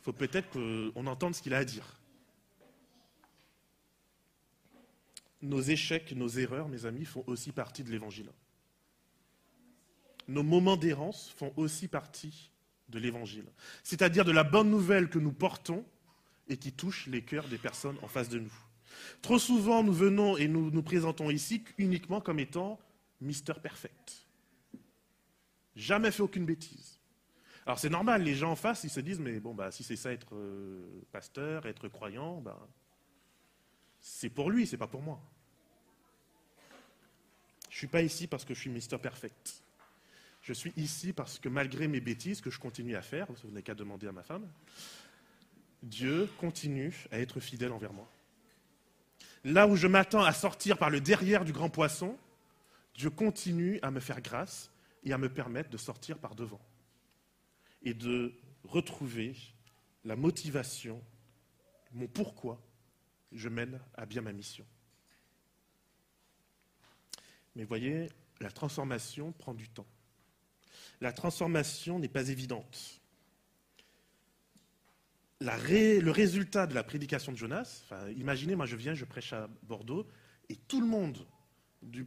faut 0.02 0.12
peut-être 0.12 0.50
qu'on 0.50 1.06
entende 1.06 1.36
ce 1.36 1.42
qu'il 1.42 1.54
a 1.54 1.58
à 1.58 1.64
dire. 1.64 1.86
Nos 5.40 5.60
échecs, 5.60 6.12
nos 6.12 6.28
erreurs, 6.28 6.68
mes 6.68 6.84
amis, 6.84 7.04
font 7.04 7.22
aussi 7.28 7.52
partie 7.52 7.84
de 7.84 7.92
l'Évangile. 7.92 8.32
Nos 10.26 10.42
moments 10.42 10.76
d'errance 10.76 11.30
font 11.36 11.52
aussi 11.56 11.86
partie 11.86 12.50
de 12.88 12.98
l'Évangile, 12.98 13.46
c'est-à-dire 13.84 14.24
de 14.24 14.32
la 14.32 14.42
bonne 14.42 14.68
nouvelle 14.68 15.08
que 15.08 15.20
nous 15.20 15.32
portons 15.32 15.84
et 16.48 16.56
qui 16.56 16.72
touche 16.72 17.06
les 17.06 17.22
cœurs 17.22 17.46
des 17.46 17.58
personnes 17.58 17.96
en 18.02 18.08
face 18.08 18.28
de 18.28 18.40
nous. 18.40 18.67
Trop 19.22 19.38
souvent, 19.38 19.82
nous 19.82 19.92
venons 19.92 20.36
et 20.36 20.48
nous 20.48 20.70
nous 20.70 20.82
présentons 20.82 21.30
ici 21.30 21.64
uniquement 21.78 22.20
comme 22.20 22.38
étant 22.38 22.78
Mister 23.20 23.54
Perfect. 23.62 24.26
Jamais 25.76 26.10
fait 26.10 26.22
aucune 26.22 26.44
bêtise. 26.44 26.98
Alors 27.66 27.78
c'est 27.78 27.90
normal, 27.90 28.22
les 28.22 28.34
gens 28.34 28.52
en 28.52 28.56
face, 28.56 28.84
ils 28.84 28.90
se 28.90 29.00
disent, 29.00 29.20
mais 29.20 29.40
bon, 29.40 29.54
bah, 29.54 29.70
si 29.70 29.84
c'est 29.84 29.96
ça 29.96 30.12
être 30.12 30.34
euh, 30.34 31.02
pasteur, 31.12 31.66
être 31.66 31.86
croyant, 31.88 32.40
bah, 32.40 32.58
c'est 34.00 34.30
pour 34.30 34.50
lui, 34.50 34.66
c'est 34.66 34.78
pas 34.78 34.86
pour 34.86 35.02
moi. 35.02 35.20
Je 37.68 37.74
ne 37.74 37.78
suis 37.78 37.86
pas 37.86 38.02
ici 38.02 38.26
parce 38.26 38.44
que 38.44 38.54
je 38.54 38.60
suis 38.60 38.70
Mister 38.70 38.96
Perfect. 38.98 39.62
Je 40.40 40.52
suis 40.54 40.72
ici 40.76 41.12
parce 41.12 41.38
que 41.38 41.48
malgré 41.48 41.88
mes 41.88 42.00
bêtises 42.00 42.40
que 42.40 42.50
je 42.50 42.58
continue 42.58 42.96
à 42.96 43.02
faire, 43.02 43.30
vous 43.30 43.48
n'avez 43.50 43.62
qu'à 43.62 43.74
demander 43.74 44.06
à 44.06 44.12
ma 44.12 44.22
femme, 44.22 44.48
Dieu 45.82 46.28
continue 46.38 47.06
à 47.12 47.18
être 47.18 47.38
fidèle 47.38 47.72
envers 47.72 47.92
moi. 47.92 48.10
Là 49.44 49.66
où 49.66 49.76
je 49.76 49.86
m'attends 49.86 50.24
à 50.24 50.32
sortir 50.32 50.78
par 50.78 50.90
le 50.90 51.00
derrière 51.00 51.44
du 51.44 51.52
grand 51.52 51.70
poisson, 51.70 52.18
Dieu 52.94 53.10
continue 53.10 53.78
à 53.82 53.90
me 53.90 54.00
faire 54.00 54.20
grâce 54.20 54.70
et 55.04 55.12
à 55.12 55.18
me 55.18 55.28
permettre 55.28 55.70
de 55.70 55.76
sortir 55.76 56.18
par 56.18 56.34
devant 56.34 56.60
et 57.82 57.94
de 57.94 58.34
retrouver 58.64 59.36
la 60.04 60.16
motivation, 60.16 61.02
mon 61.92 62.08
pourquoi 62.08 62.60
je 63.32 63.48
mène 63.48 63.80
à 63.94 64.06
bien 64.06 64.22
ma 64.22 64.32
mission. 64.32 64.66
Mais 67.54 67.64
voyez, 67.64 68.08
la 68.40 68.50
transformation 68.50 69.32
prend 69.32 69.54
du 69.54 69.68
temps. 69.68 69.86
La 71.00 71.12
transformation 71.12 71.98
n'est 71.98 72.08
pas 72.08 72.28
évidente. 72.28 72.97
Le 75.40 76.10
résultat 76.10 76.66
de 76.66 76.74
la 76.74 76.82
prédication 76.82 77.32
de 77.32 77.36
Jonas, 77.36 77.84
imaginez, 78.16 78.56
moi 78.56 78.66
je 78.66 78.76
viens, 78.76 78.94
je 78.94 79.04
prêche 79.04 79.32
à 79.32 79.48
Bordeaux, 79.62 80.06
et 80.48 80.56
tout 80.56 80.80
le 80.80 80.86
monde, 80.86 81.26
du, 81.82 82.04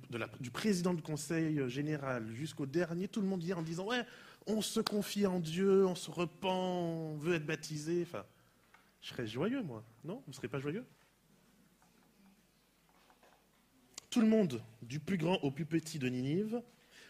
président 0.51 0.93
du 0.93 1.01
conseil 1.01 1.69
général 1.69 2.33
jusqu'au 2.33 2.65
dernier, 2.65 3.07
tout 3.07 3.21
le 3.21 3.27
monde 3.27 3.41
vient 3.41 3.57
en 3.57 3.61
disant 3.61 3.85
Ouais, 3.85 4.03
on 4.47 4.61
se 4.61 4.79
confie 4.79 5.25
en 5.25 5.39
Dieu, 5.39 5.85
on 5.85 5.95
se 5.95 6.11
repent, 6.11 7.13
on 7.13 7.17
veut 7.17 7.35
être 7.35 7.45
baptisé. 7.45 8.01
Enfin, 8.01 8.25
je 9.01 9.09
serais 9.09 9.27
joyeux, 9.27 9.61
moi. 9.61 9.83
Non 10.03 10.15
Vous 10.25 10.31
ne 10.31 10.33
serez 10.33 10.47
pas 10.47 10.59
joyeux? 10.59 10.85
Tout 14.09 14.19
le 14.19 14.27
monde, 14.27 14.61
du 14.81 14.99
plus 14.99 15.17
grand 15.17 15.35
au 15.37 15.51
plus 15.51 15.65
petit 15.65 15.99
de 15.99 16.09
Ninive, 16.09 16.61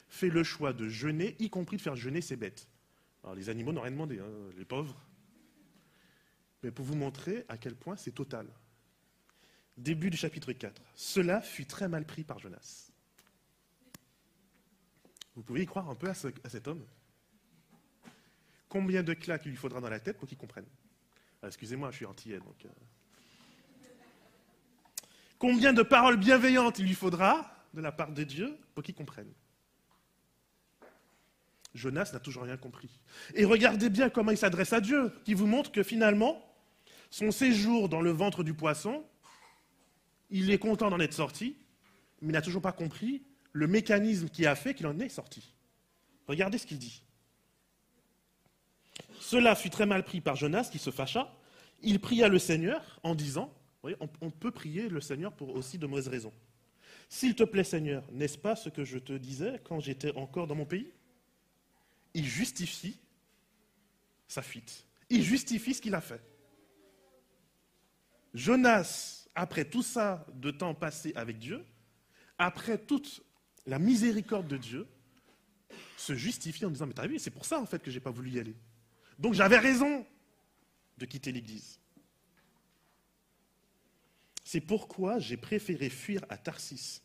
fait 0.07 0.29
le 0.29 0.43
choix 0.43 0.71
de 0.71 0.87
jeûner, 0.87 1.35
y 1.39 1.49
compris 1.49 1.77
de 1.77 1.81
faire 1.81 1.95
jeûner 1.95 2.21
ses 2.21 2.35
bêtes. 2.35 2.67
Alors 3.23 3.35
les 3.35 3.49
animaux 3.49 3.71
n'ont 3.71 3.81
rien 3.81 3.91
demandé, 3.91 4.19
hein, 4.19 4.29
les 4.57 4.65
pauvres. 4.65 4.95
Mais 6.63 6.71
pour 6.71 6.85
vous 6.85 6.95
montrer 6.95 7.45
à 7.49 7.57
quel 7.57 7.75
point 7.75 7.95
c'est 7.95 8.11
total. 8.11 8.47
Début 9.77 10.09
du 10.09 10.17
chapitre 10.17 10.51
4. 10.53 10.81
Cela 10.95 11.41
fut 11.41 11.65
très 11.65 11.87
mal 11.87 12.05
pris 12.05 12.23
par 12.23 12.39
Jonas. 12.39 12.91
Vous 15.35 15.43
pouvez 15.43 15.63
y 15.63 15.65
croire 15.65 15.89
un 15.89 15.95
peu 15.95 16.09
à 16.09 16.13
cet 16.49 16.67
homme? 16.67 16.85
Combien 18.67 19.01
de 19.03 19.13
claques 19.13 19.45
il 19.45 19.49
lui 19.49 19.57
faudra 19.57 19.81
dans 19.81 19.89
la 19.89 19.99
tête 19.99 20.17
pour 20.17 20.27
qu'il 20.27 20.37
comprenne? 20.37 20.65
Ah, 21.41 21.47
excusez-moi, 21.47 21.91
je 21.91 21.97
suis 21.97 22.05
antillais, 22.05 22.39
donc. 22.39 22.65
Euh. 22.65 22.69
Combien 25.39 25.73
de 25.73 25.81
paroles 25.81 26.17
bienveillantes 26.17 26.77
il 26.79 26.85
lui 26.85 26.93
faudra 26.93 27.51
de 27.73 27.81
la 27.81 27.91
part 27.91 28.11
de 28.11 28.23
Dieu 28.23 28.55
pour 28.75 28.83
qu'il 28.83 28.93
comprenne? 28.93 29.31
Jonas 31.73 32.11
n'a 32.13 32.19
toujours 32.19 32.43
rien 32.43 32.57
compris. 32.57 32.89
Et 33.33 33.45
regardez 33.45 33.89
bien 33.89 34.09
comment 34.09 34.31
il 34.31 34.37
s'adresse 34.37 34.73
à 34.73 34.81
Dieu, 34.81 35.11
qui 35.23 35.33
vous 35.33 35.47
montre 35.47 35.71
que 35.71 35.83
finalement, 35.83 36.50
son 37.11 37.29
séjour 37.31 37.89
dans 37.89 38.01
le 38.01 38.09
ventre 38.09 38.43
du 38.43 38.53
poisson, 38.53 39.05
il 40.31 40.49
est 40.49 40.57
content 40.57 40.89
d'en 40.89 40.99
être 40.99 41.13
sorti, 41.13 41.57
mais 42.21 42.29
il 42.29 42.31
n'a 42.31 42.41
toujours 42.41 42.61
pas 42.61 42.71
compris 42.71 43.21
le 43.51 43.67
mécanisme 43.67 44.29
qui 44.29 44.45
a 44.45 44.55
fait 44.55 44.73
qu'il 44.73 44.87
en 44.87 44.97
est 44.97 45.09
sorti. 45.09 45.53
Regardez 46.27 46.57
ce 46.57 46.65
qu'il 46.65 46.79
dit. 46.79 47.03
Cela 49.19 49.55
fut 49.55 49.69
très 49.69 49.85
mal 49.85 50.05
pris 50.05 50.21
par 50.21 50.37
Jonas, 50.37 50.69
qui 50.71 50.79
se 50.79 50.89
fâcha. 50.89 51.37
il 51.83 51.99
pria 51.99 52.29
le 52.29 52.39
Seigneur 52.39 52.99
en 53.03 53.13
disant, 53.13 53.53
voyez, 53.81 53.97
on, 54.21 54.31
peut 54.31 54.51
prier 54.51 54.87
le 54.87 55.01
Seigneur 55.01 55.33
pour 55.33 55.53
aussi 55.55 55.77
de 55.77 55.87
mauvaises 55.87 56.07
raisons. 56.07 56.33
S'il 57.09 57.35
te 57.35 57.43
plaît 57.43 57.65
Seigneur, 57.65 58.03
n'est-ce 58.13 58.37
pas 58.37 58.55
ce 58.55 58.69
que 58.69 58.85
je 58.85 58.97
te 58.97 59.11
disais 59.11 59.59
quand 59.65 59.81
j'étais 59.81 60.15
encore 60.15 60.47
dans 60.47 60.55
mon 60.55 60.65
pays? 60.65 60.93
Il 62.13 62.25
justifie 62.25 62.97
sa 64.29 64.41
fuite. 64.41 64.85
Il 65.09 65.23
justifie 65.23 65.73
ce 65.73 65.81
qu'il 65.81 65.93
a 65.93 66.01
fait. 66.01 66.30
Jonas, 68.33 69.27
après 69.35 69.65
tout 69.65 69.83
ça 69.83 70.25
de 70.33 70.51
temps 70.51 70.73
passé 70.73 71.11
avec 71.15 71.39
Dieu, 71.39 71.65
après 72.37 72.77
toute 72.77 73.23
la 73.65 73.79
miséricorde 73.79 74.47
de 74.47 74.57
Dieu, 74.57 74.87
se 75.97 76.15
justifie 76.15 76.65
en 76.65 76.71
disant 76.71 76.87
Mais 76.87 76.93
t'as 76.93 77.07
vu, 77.07 77.19
c'est 77.19 77.31
pour 77.31 77.45
ça 77.45 77.59
en 77.59 77.65
fait 77.65 77.81
que 77.81 77.91
j'ai 77.91 77.99
pas 77.99 78.11
voulu 78.11 78.31
y 78.31 78.39
aller. 78.39 78.55
Donc 79.19 79.33
j'avais 79.33 79.57
raison 79.57 80.05
de 80.97 81.05
quitter 81.05 81.31
l'Église. 81.31 81.79
C'est 84.43 84.61
pourquoi 84.61 85.19
j'ai 85.19 85.37
préféré 85.37 85.89
fuir 85.89 86.25
à 86.29 86.37
Tarsis, 86.37 87.01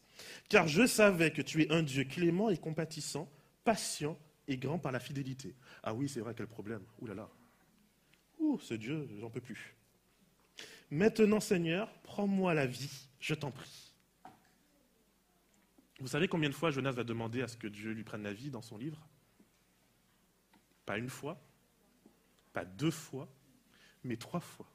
car 0.49 0.67
je 0.67 0.87
savais 0.87 1.31
que 1.31 1.43
tu 1.43 1.62
es 1.62 1.73
un 1.73 1.83
Dieu 1.83 2.05
clément 2.05 2.51
et 2.51 2.57
compatissant, 2.57 3.31
patient 3.65 4.19
et 4.49 4.57
grand 4.57 4.79
par 4.79 4.93
la 4.93 5.01
fidélité. 5.01 5.55
Ah 5.83 5.95
oui, 5.95 6.09
c'est 6.09 6.21
vrai, 6.21 6.35
quel 6.37 6.47
problème. 6.47 6.83
Ouh 7.01 7.07
là 7.07 7.15
là. 7.15 7.29
Ouh, 8.39 8.59
ce 8.59 8.75
Dieu, 8.75 9.09
j'en 9.21 9.31
peux 9.31 9.41
plus. 9.41 9.77
Maintenant, 10.90 11.40
Seigneur, 11.40 11.92
prends-moi 12.03 12.55
la 12.55 12.66
vie, 12.66 13.09
je 13.18 13.35
t'en 13.35 13.51
prie. 13.51 13.92
Vous 15.99 16.09
savez 16.09 16.29
combien 16.29 16.49
de 16.49 16.55
fois 16.55 16.70
Jonas 16.70 16.92
va 16.92 17.05
demander 17.05 17.42
à 17.42 17.49
ce 17.49 17.57
que 17.57 17.66
Dieu 17.66 17.92
lui 17.92 18.05
prenne 18.05 18.22
la 18.22 18.33
vie 18.33 18.51
dans 18.51 18.62
son 18.62 18.77
livre? 18.77 19.09
Pas 20.85 20.99
une 20.99 21.09
fois, 21.09 21.40
pas 22.53 22.64
deux 22.64 22.90
fois, 22.90 23.29
mais 24.05 24.16
trois 24.16 24.40
fois. 24.40 24.70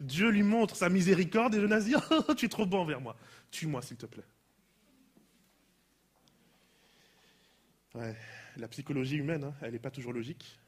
Dieu 0.00 0.28
lui 0.28 0.42
montre 0.42 0.76
sa 0.76 0.88
miséricorde 0.88 1.54
et 1.54 1.60
Jonas 1.60 1.80
dit 1.80 1.94
oh, 2.10 2.34
Tu 2.34 2.46
es 2.46 2.48
trop 2.48 2.66
bon 2.66 2.80
envers 2.80 3.00
moi. 3.00 3.16
Tue-moi, 3.50 3.82
s'il 3.82 3.96
te 3.96 4.06
plaît. 4.06 4.24
la 8.56 8.68
psychologie 8.68 9.16
humaine, 9.16 9.42
hein, 9.42 9.54
elle 9.60 9.72
n'est 9.72 9.80
pas 9.80 9.90
toujours 9.90 10.12
logique. 10.12 10.58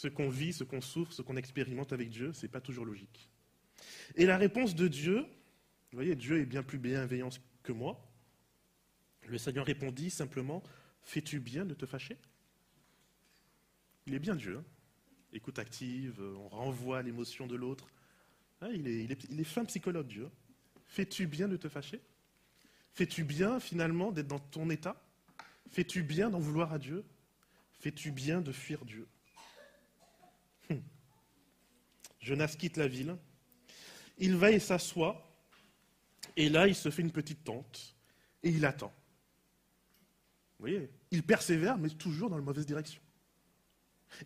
Ce 0.00 0.08
qu'on 0.08 0.30
vit, 0.30 0.54
ce 0.54 0.64
qu'on 0.64 0.80
souffre, 0.80 1.12
ce 1.12 1.20
qu'on 1.20 1.36
expérimente 1.36 1.92
avec 1.92 2.08
Dieu, 2.08 2.32
ce 2.32 2.46
n'est 2.46 2.50
pas 2.50 2.62
toujours 2.62 2.86
logique. 2.86 3.28
Et 4.14 4.24
la 4.24 4.38
réponse 4.38 4.74
de 4.74 4.88
Dieu, 4.88 5.18
vous 5.18 5.26
voyez, 5.98 6.16
Dieu 6.16 6.40
est 6.40 6.46
bien 6.46 6.62
plus 6.62 6.78
bienveillant 6.78 7.28
que 7.62 7.72
moi. 7.72 8.00
Le 9.28 9.36
Seigneur 9.36 9.66
répondit 9.66 10.08
simplement 10.08 10.62
Fais-tu 11.02 11.38
bien 11.38 11.66
de 11.66 11.74
te 11.74 11.84
fâcher? 11.84 12.16
Il 14.06 14.14
est 14.14 14.18
bien 14.18 14.34
Dieu. 14.34 14.56
Hein. 14.56 14.64
Écoute 15.34 15.58
active, 15.58 16.18
on 16.22 16.48
renvoie 16.48 17.02
l'émotion 17.02 17.46
de 17.46 17.56
l'autre. 17.56 17.90
Hein, 18.62 18.70
il, 18.72 18.88
est, 18.88 19.04
il, 19.04 19.38
est, 19.38 19.44
fin 19.44 19.66
psychologue, 19.66 20.06
Dieu. 20.06 20.30
Fais-tu 20.86 21.26
bien 21.26 21.46
de 21.46 21.58
te 21.58 21.68
fâcher? 21.68 22.00
Fais-tu 22.94 23.22
bien 23.22 23.60
finalement 23.60 24.12
d'être 24.12 24.28
dans 24.28 24.38
ton 24.38 24.70
état? 24.70 24.98
Fais-tu 25.68 26.02
bien 26.02 26.30
d'en 26.30 26.40
vouloir 26.40 26.72
à 26.72 26.78
Dieu? 26.78 27.04
Fais-tu 27.80 28.12
bien 28.12 28.40
de 28.40 28.50
fuir 28.50 28.86
Dieu? 28.86 29.06
Jonas 32.20 32.56
quitte 32.58 32.76
la 32.76 32.88
ville. 32.88 33.16
Il 34.18 34.36
va 34.36 34.50
et 34.50 34.58
s'assoit. 34.58 35.26
Et 36.36 36.48
là, 36.48 36.68
il 36.68 36.74
se 36.74 36.90
fait 36.90 37.02
une 37.02 37.12
petite 37.12 37.44
tente. 37.44 37.96
Et 38.42 38.50
il 38.50 38.64
attend. 38.64 38.92
Vous 40.58 40.66
voyez 40.66 40.90
Il 41.10 41.22
persévère, 41.22 41.78
mais 41.78 41.88
toujours 41.88 42.30
dans 42.30 42.36
la 42.36 42.42
mauvaise 42.42 42.66
direction. 42.66 43.00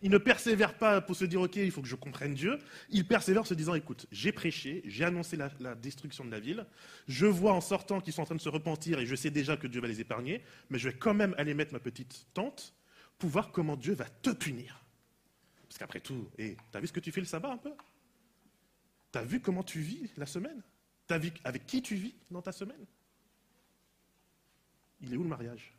Il 0.01 0.09
ne 0.09 0.17
persévère 0.17 0.77
pas 0.77 0.99
pour 1.01 1.15
se 1.15 1.25
dire, 1.25 1.41
OK, 1.41 1.55
il 1.55 1.71
faut 1.71 1.81
que 1.81 1.87
je 1.87 1.95
comprenne 1.95 2.33
Dieu. 2.33 2.57
Il 2.89 3.07
persévère 3.07 3.43
en 3.43 3.45
se 3.45 3.53
disant, 3.53 3.75
écoute, 3.75 4.07
j'ai 4.11 4.31
prêché, 4.31 4.81
j'ai 4.85 5.05
annoncé 5.05 5.37
la, 5.37 5.75
destruction 5.75 6.25
de 6.25 6.31
la 6.31 6.39
ville. 6.39 6.65
Je 7.07 7.25
vois 7.25 7.53
en 7.53 7.61
sortant 7.61 8.01
qu'ils 8.01 8.13
sont 8.13 8.23
en 8.23 8.25
train 8.25 8.35
de 8.35 8.41
se 8.41 8.49
repentir 8.49 8.99
et 8.99 9.05
je 9.05 9.15
sais 9.15 9.29
déjà 9.29 9.57
que 9.57 9.67
Dieu 9.67 9.81
va 9.81 9.87
les 9.87 10.01
épargner, 10.01 10.43
mais 10.69 10.79
je 10.79 10.89
vais 10.89 10.95
quand 10.95 11.13
même 11.13 11.35
aller 11.37 11.53
mettre 11.53 11.73
ma 11.73 11.79
petite 11.79 12.27
tente 12.33 12.73
pour 13.17 13.29
voir 13.29 13.51
comment 13.51 13.75
Dieu 13.75 13.93
va 13.93 14.05
te 14.05 14.31
punir. 14.31 14.84
Parce 15.75 15.89
qu'après 15.89 15.99
tout, 15.99 16.25
tu 16.37 16.55
as 16.73 16.79
vu 16.79 16.87
ce 16.87 16.93
que 16.93 17.01
tu 17.01 17.11
fais 17.11 17.19
le 17.19 17.27
sabbat 17.27 17.51
un 17.51 17.57
peu? 17.57 17.73
Tu 19.11 19.19
as 19.19 19.25
vu 19.25 19.41
comment 19.41 19.61
tu 19.61 19.81
vis 19.81 20.09
la 20.15 20.25
semaine? 20.25 20.63
Tu 21.05 21.13
as 21.13 21.17
vu 21.17 21.33
avec 21.43 21.67
qui 21.67 21.81
tu 21.81 21.95
vis 21.95 22.15
dans 22.31 22.41
ta 22.41 22.53
semaine? 22.53 22.85
Il 25.01 25.13
est 25.13 25.17
où 25.17 25.23
le 25.23 25.27
mariage? 25.27 25.73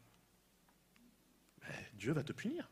Ben, 1.62 1.72
Dieu 1.94 2.12
va 2.12 2.22
te 2.22 2.34
punir. 2.34 2.68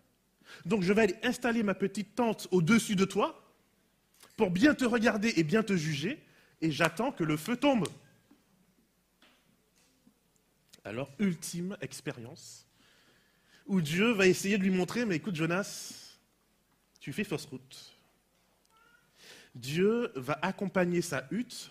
Donc 0.66 0.82
je 0.82 0.92
vais 0.92 1.00
aller 1.00 1.16
installer 1.22 1.62
ma 1.62 1.72
petite 1.72 2.14
tente 2.14 2.46
au-dessus 2.50 2.94
de 2.94 3.06
toi 3.06 3.42
pour 4.36 4.50
bien 4.50 4.74
te 4.74 4.84
regarder 4.84 5.32
et 5.38 5.44
bien 5.44 5.62
te 5.62 5.74
juger, 5.74 6.22
et 6.60 6.70
j'attends 6.70 7.10
que 7.10 7.24
le 7.24 7.38
feu 7.38 7.56
tombe. 7.56 7.88
Alors, 10.84 11.10
ultime 11.18 11.78
expérience, 11.80 12.66
où 13.64 13.80
Dieu 13.80 14.12
va 14.12 14.26
essayer 14.26 14.58
de 14.58 14.62
lui 14.62 14.70
montrer, 14.70 15.06
mais 15.06 15.16
écoute 15.16 15.36
Jonas, 15.36 16.03
tu 17.04 17.12
fais 17.12 17.24
fausse 17.24 17.44
route. 17.44 17.98
Dieu 19.54 20.10
va 20.16 20.38
accompagner 20.40 21.02
sa 21.02 21.28
hutte 21.30 21.70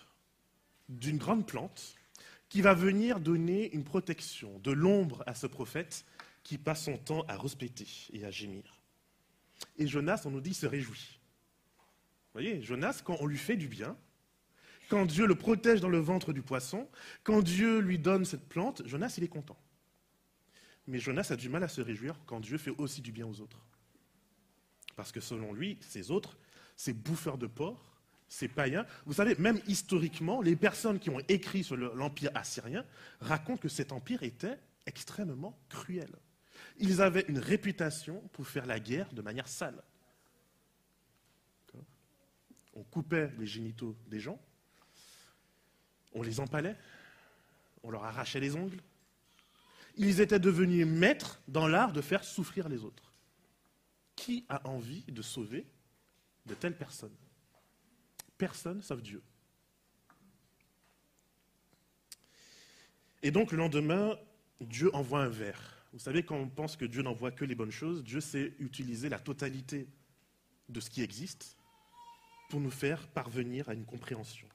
d'une 0.89 1.17
grande 1.17 1.47
plante 1.47 1.95
qui 2.49 2.61
va 2.61 2.75
venir 2.75 3.19
donner 3.19 3.73
une 3.73 3.83
protection, 3.83 4.59
de 4.59 4.69
l'ombre 4.69 5.23
à 5.25 5.33
ce 5.33 5.47
prophète 5.47 6.05
qui 6.43 6.59
passe 6.59 6.83
son 6.83 6.97
temps 6.97 7.23
à 7.23 7.35
respecter 7.35 7.87
et 8.11 8.23
à 8.25 8.29
gémir. 8.29 8.79
Et 9.79 9.87
Jonas, 9.87 10.21
on 10.25 10.29
nous 10.29 10.39
dit, 10.39 10.53
se 10.53 10.67
réjouit. 10.67 11.17
Vous 12.27 12.33
voyez, 12.39 12.61
Jonas, 12.61 13.01
quand 13.03 13.17
on 13.19 13.25
lui 13.25 13.39
fait 13.39 13.57
du 13.57 13.67
bien, 13.67 13.97
quand 14.87 15.07
Dieu 15.07 15.25
le 15.25 15.33
protège 15.33 15.81
dans 15.81 15.89
le 15.89 15.97
ventre 15.97 16.31
du 16.31 16.43
poisson, 16.43 16.87
quand 17.23 17.41
Dieu 17.41 17.79
lui 17.79 17.97
donne 17.97 18.25
cette 18.25 18.47
plante, 18.47 18.83
Jonas, 18.85 19.15
il 19.17 19.23
est 19.23 19.29
content. 19.29 19.57
Mais 20.85 20.99
Jonas 20.99 21.29
a 21.31 21.35
du 21.35 21.49
mal 21.49 21.63
à 21.63 21.67
se 21.67 21.81
réjouir 21.81 22.19
quand 22.27 22.39
Dieu 22.39 22.59
fait 22.59 22.75
aussi 22.77 23.01
du 23.01 23.11
bien 23.11 23.25
aux 23.25 23.41
autres. 23.41 23.65
Parce 24.95 25.11
que 25.11 25.19
selon 25.19 25.53
lui, 25.53 25.77
ces 25.81 26.11
autres, 26.11 26.37
ces 26.75 26.93
bouffeurs 26.93 27.37
de 27.37 27.47
porc, 27.47 27.93
ces 28.27 28.47
païens, 28.47 28.85
vous 29.05 29.13
savez, 29.13 29.35
même 29.35 29.59
historiquement, 29.67 30.41
les 30.41 30.55
personnes 30.55 30.99
qui 30.99 31.09
ont 31.09 31.19
écrit 31.27 31.63
sur 31.63 31.77
l'empire 31.77 32.31
assyrien 32.33 32.83
racontent 33.21 33.61
que 33.61 33.69
cet 33.69 33.91
empire 33.91 34.23
était 34.23 34.57
extrêmement 34.85 35.57
cruel. 35.69 36.09
Ils 36.79 37.01
avaient 37.01 37.25
une 37.27 37.37
réputation 37.39 38.21
pour 38.33 38.47
faire 38.47 38.65
la 38.65 38.79
guerre 38.79 39.13
de 39.13 39.21
manière 39.21 39.47
sale. 39.47 39.83
On 42.75 42.83
coupait 42.83 43.31
les 43.37 43.45
génitaux 43.45 43.95
des 44.07 44.19
gens, 44.19 44.39
on 46.13 46.23
les 46.23 46.39
empalait, 46.39 46.75
on 47.83 47.91
leur 47.91 48.03
arrachait 48.03 48.39
les 48.39 48.55
ongles. 48.55 48.81
Ils 49.95 50.21
étaient 50.21 50.39
devenus 50.39 50.87
maîtres 50.87 51.39
dans 51.47 51.67
l'art 51.67 51.93
de 51.93 52.01
faire 52.01 52.23
souffrir 52.23 52.67
les 52.67 52.83
autres. 52.83 53.12
Qui 54.15 54.45
a 54.49 54.67
envie 54.67 55.03
de 55.03 55.21
sauver 55.21 55.65
de 56.45 56.53
telles 56.53 56.77
personnes? 56.77 57.15
Personne 58.37 58.81
sauf 58.81 59.01
Dieu. 59.01 59.21
Et 63.21 63.31
donc 63.31 63.51
le 63.51 63.57
lendemain, 63.57 64.17
Dieu 64.59 64.93
envoie 64.93 65.23
un 65.23 65.29
ver. 65.29 65.87
Vous 65.93 65.99
savez, 65.99 66.23
quand 66.23 66.35
on 66.35 66.49
pense 66.49 66.75
que 66.75 66.85
Dieu 66.85 67.01
n'envoie 67.01 67.31
que 67.31 67.45
les 67.45 67.55
bonnes 67.55 67.71
choses, 67.71 68.03
Dieu 68.03 68.19
sait 68.19 68.53
utiliser 68.59 69.09
la 69.09 69.19
totalité 69.19 69.87
de 70.69 70.79
ce 70.79 70.89
qui 70.89 71.01
existe 71.01 71.55
pour 72.49 72.59
nous 72.59 72.71
faire 72.71 73.07
parvenir 73.07 73.69
à 73.69 73.73
une 73.73 73.85
compréhension. 73.85 74.47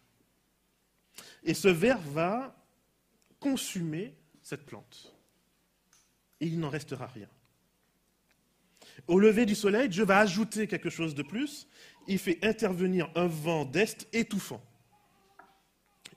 Et 1.43 1.55
ce 1.55 1.69
ver 1.69 1.99
va 1.99 2.55
consumer 3.41 4.15
cette 4.43 4.67
plante. 4.67 5.15
Et 6.41 6.47
il 6.47 6.59
n'en 6.61 6.71
restera 6.71 7.07
rien. 7.07 7.29
Au 9.07 9.19
lever 9.19 9.47
du 9.47 9.55
soleil, 9.55 9.89
Dieu 9.89 10.05
va 10.05 10.19
ajouter 10.19 10.67
quelque 10.67 10.91
chose 10.91 11.15
de 11.15 11.23
plus. 11.23 11.69
Il 12.07 12.19
fait 12.19 12.45
intervenir 12.45 13.11
un 13.15 13.27
vent 13.27 13.65
d'est 13.65 14.09
étouffant. 14.13 14.63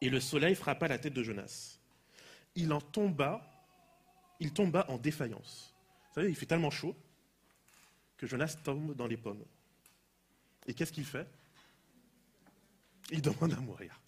Et 0.01 0.09
le 0.09 0.19
soleil 0.19 0.55
frappa 0.55 0.87
la 0.87 0.97
tête 0.97 1.13
de 1.13 1.23
Jonas. 1.23 1.79
Il 2.55 2.73
en 2.73 2.81
tomba 2.81 3.51
il 4.41 4.51
tomba 4.51 4.85
en 4.89 4.97
défaillance. 4.97 5.73
Vous 6.09 6.15
savez, 6.15 6.29
il 6.29 6.35
fait 6.35 6.47
tellement 6.47 6.71
chaud 6.71 6.95
que 8.17 8.25
Jonas 8.25 8.57
tombe 8.63 8.95
dans 8.95 9.05
les 9.05 9.15
pommes. 9.15 9.45
Et 10.65 10.73
qu'est-ce 10.73 10.91
qu'il 10.91 11.05
fait? 11.05 11.27
Il 13.11 13.21
demande 13.21 13.53
à 13.53 13.57
mourir. 13.57 14.01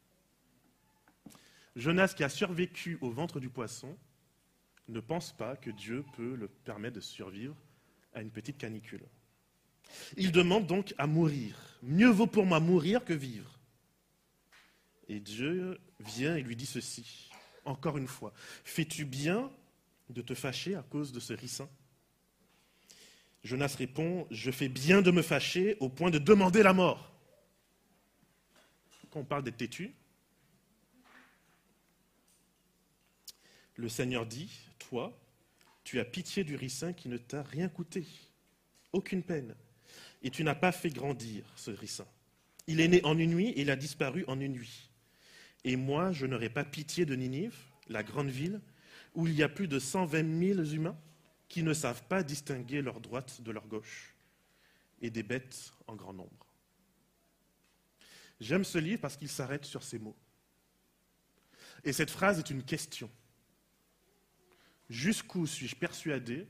Jonas, 1.75 2.13
qui 2.15 2.23
a 2.23 2.29
survécu 2.29 2.97
au 3.01 3.12
ventre 3.12 3.39
du 3.39 3.49
poisson, 3.49 3.95
ne 4.88 4.99
pense 4.99 5.31
pas 5.31 5.55
que 5.55 5.69
Dieu 5.69 6.03
peut 6.17 6.36
le 6.36 6.47
permettre 6.47 6.95
de 6.95 7.01
survivre 7.01 7.55
à 8.13 8.21
une 8.21 8.32
petite 8.32 8.58
canicule. 8.58 9.04
Il 10.17 10.32
demande 10.32 10.67
donc 10.67 10.93
à 10.97 11.08
mourir. 11.08 11.56
Mieux 11.82 12.10
vaut 12.10 12.28
pour 12.28 12.45
moi 12.45 12.60
mourir 12.60 13.04
que 13.04 13.13
vivre. 13.13 13.60
Et 15.08 15.19
Dieu 15.19 15.80
vient 15.99 16.36
et 16.36 16.41
lui 16.41 16.56
dit 16.56 16.65
ceci, 16.65 17.30
encore 17.65 17.97
une 17.97 18.08
fois, 18.08 18.34
fais-tu 18.63 19.06
bien 19.06 19.52
de 20.10 20.21
te 20.21 20.34
fâcher 20.34 20.76
à 20.76 20.84
cause 20.84 21.12
de 21.12 21.19
ce 21.19 21.34
ricin? 21.34 21.69
Jonas 23.43 23.76
répond, 23.78 24.26
je 24.32 24.52
fais 24.52 24.69
bien 24.69 25.02
de 25.02 25.12
me 25.12 25.21
fâcher 25.21 25.76
au 25.82 25.89
point 25.89 26.10
de 26.10 26.17
demander 26.17 26.63
la 26.63 26.73
mort. 26.73 27.12
quand 29.10 29.19
on 29.19 29.26
parle 29.26 29.43
d'être 29.43 29.58
têtu, 29.58 29.93
le 33.76 33.89
Seigneur 33.89 34.26
dit, 34.26 34.52
toi, 34.80 35.17
tu 35.84 36.00
as 36.00 36.06
pitié 36.06 36.43
du 36.43 36.56
ricin 36.56 36.93
qui 36.93 37.10
ne 37.10 37.17
t'a 37.17 37.43
rien 37.43 37.69
coûté, 37.69 38.06
aucune 38.91 39.24
peine, 39.24 39.56
et 40.22 40.30
tu 40.30 40.43
n'as 40.43 40.56
pas 40.56 40.72
fait 40.72 40.89
grandir 40.89 41.46
ce 41.56 41.72
ricin. 41.72 42.08
Il 42.67 42.80
est 42.80 42.88
né 42.88 43.04
en 43.04 43.17
une 43.17 43.32
nuit 43.32 43.50
et 43.50 43.62
il 43.62 43.72
a 43.72 43.76
disparu 43.76 44.24
en 44.28 44.39
une 44.39 44.54
nuit. 44.54 44.89
Et 45.65 45.76
moi, 45.76 46.12
je 46.12 46.26
n'aurai 46.26 46.50
pas 46.50 46.63
pitié 46.63 47.06
de 47.06 47.15
Ninive, 47.15 47.58
la 47.89 48.04
grande 48.04 48.30
ville, 48.30 48.62
où 49.15 49.28
il 49.28 49.36
y 49.36 49.43
a 49.43 49.50
plus 49.50 49.67
de 49.67 49.80
120 49.80 50.56
000 50.56 50.63
humains 50.74 50.98
qui 51.50 51.63
ne 51.63 51.74
savent 51.74 52.04
pas 52.04 52.24
distinguer 52.24 52.82
leur 52.82 53.00
droite 53.00 53.41
de 53.41 53.52
leur 53.52 53.67
gauche, 53.67 54.15
et 55.02 55.10
des 55.10 55.24
bêtes 55.24 55.74
en 55.88 55.96
grand 55.96 56.13
nombre. 56.13 56.48
J'aime 58.39 58.63
ce 58.63 58.78
livre 58.78 59.02
parce 59.02 59.17
qu'il 59.17 59.30
s'arrête 59.30 59.65
sur 59.65 59.84
ces 59.84 60.00
mots. 60.00 60.15
Et 61.84 61.93
cette 61.93 62.10
phrase 62.10 62.39
est 62.39 62.50
une 62.50 62.63
question. 62.63 63.10
Jusqu'où 64.89 65.46
suis-je 65.48 65.76
persuadé 65.76 66.48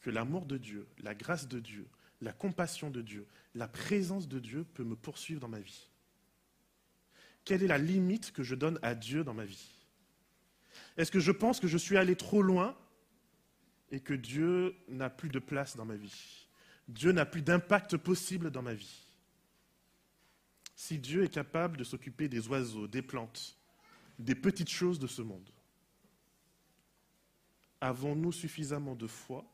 que 0.00 0.10
l'amour 0.10 0.46
de 0.46 0.58
Dieu, 0.58 0.86
la 1.02 1.14
grâce 1.14 1.48
de 1.48 1.60
Dieu, 1.60 1.86
la 2.20 2.32
compassion 2.32 2.90
de 2.90 3.00
Dieu, 3.00 3.26
la 3.54 3.68
présence 3.68 4.28
de 4.28 4.38
Dieu 4.38 4.64
peut 4.74 4.84
me 4.84 4.96
poursuivre 4.96 5.40
dans 5.40 5.48
ma 5.48 5.60
vie? 5.60 5.88
Quelle 7.44 7.62
est 7.62 7.68
la 7.68 7.78
limite 7.78 8.32
que 8.32 8.42
je 8.42 8.54
donne 8.54 8.78
à 8.82 8.94
Dieu 8.94 9.24
dans 9.24 9.34
ma 9.34 9.44
vie? 9.44 9.70
Est-ce 10.96 11.10
que 11.10 11.20
je 11.20 11.32
pense 11.32 11.60
que 11.60 11.68
je 11.68 11.78
suis 11.78 11.96
allé 11.96 12.16
trop 12.16 12.42
loin 12.42 12.76
et 13.90 14.00
que 14.00 14.14
Dieu 14.14 14.74
n'a 14.88 15.10
plus 15.10 15.28
de 15.28 15.38
place 15.38 15.76
dans 15.76 15.84
ma 15.84 15.96
vie? 15.96 16.46
Dieu 16.88 17.12
n'a 17.12 17.26
plus 17.26 17.42
d'impact 17.42 17.96
possible 17.96 18.50
dans 18.50 18.62
ma 18.62 18.74
vie. 18.74 19.04
Si 20.76 20.98
Dieu 20.98 21.24
est 21.24 21.32
capable 21.32 21.76
de 21.76 21.84
s'occuper 21.84 22.28
des 22.28 22.48
oiseaux, 22.48 22.86
des 22.86 23.02
plantes, 23.02 23.56
des 24.18 24.34
petites 24.34 24.70
choses 24.70 24.98
de 24.98 25.06
ce 25.06 25.22
monde, 25.22 25.48
avons-nous 27.84 28.32
suffisamment 28.32 28.94
de 28.94 29.06
foi 29.06 29.44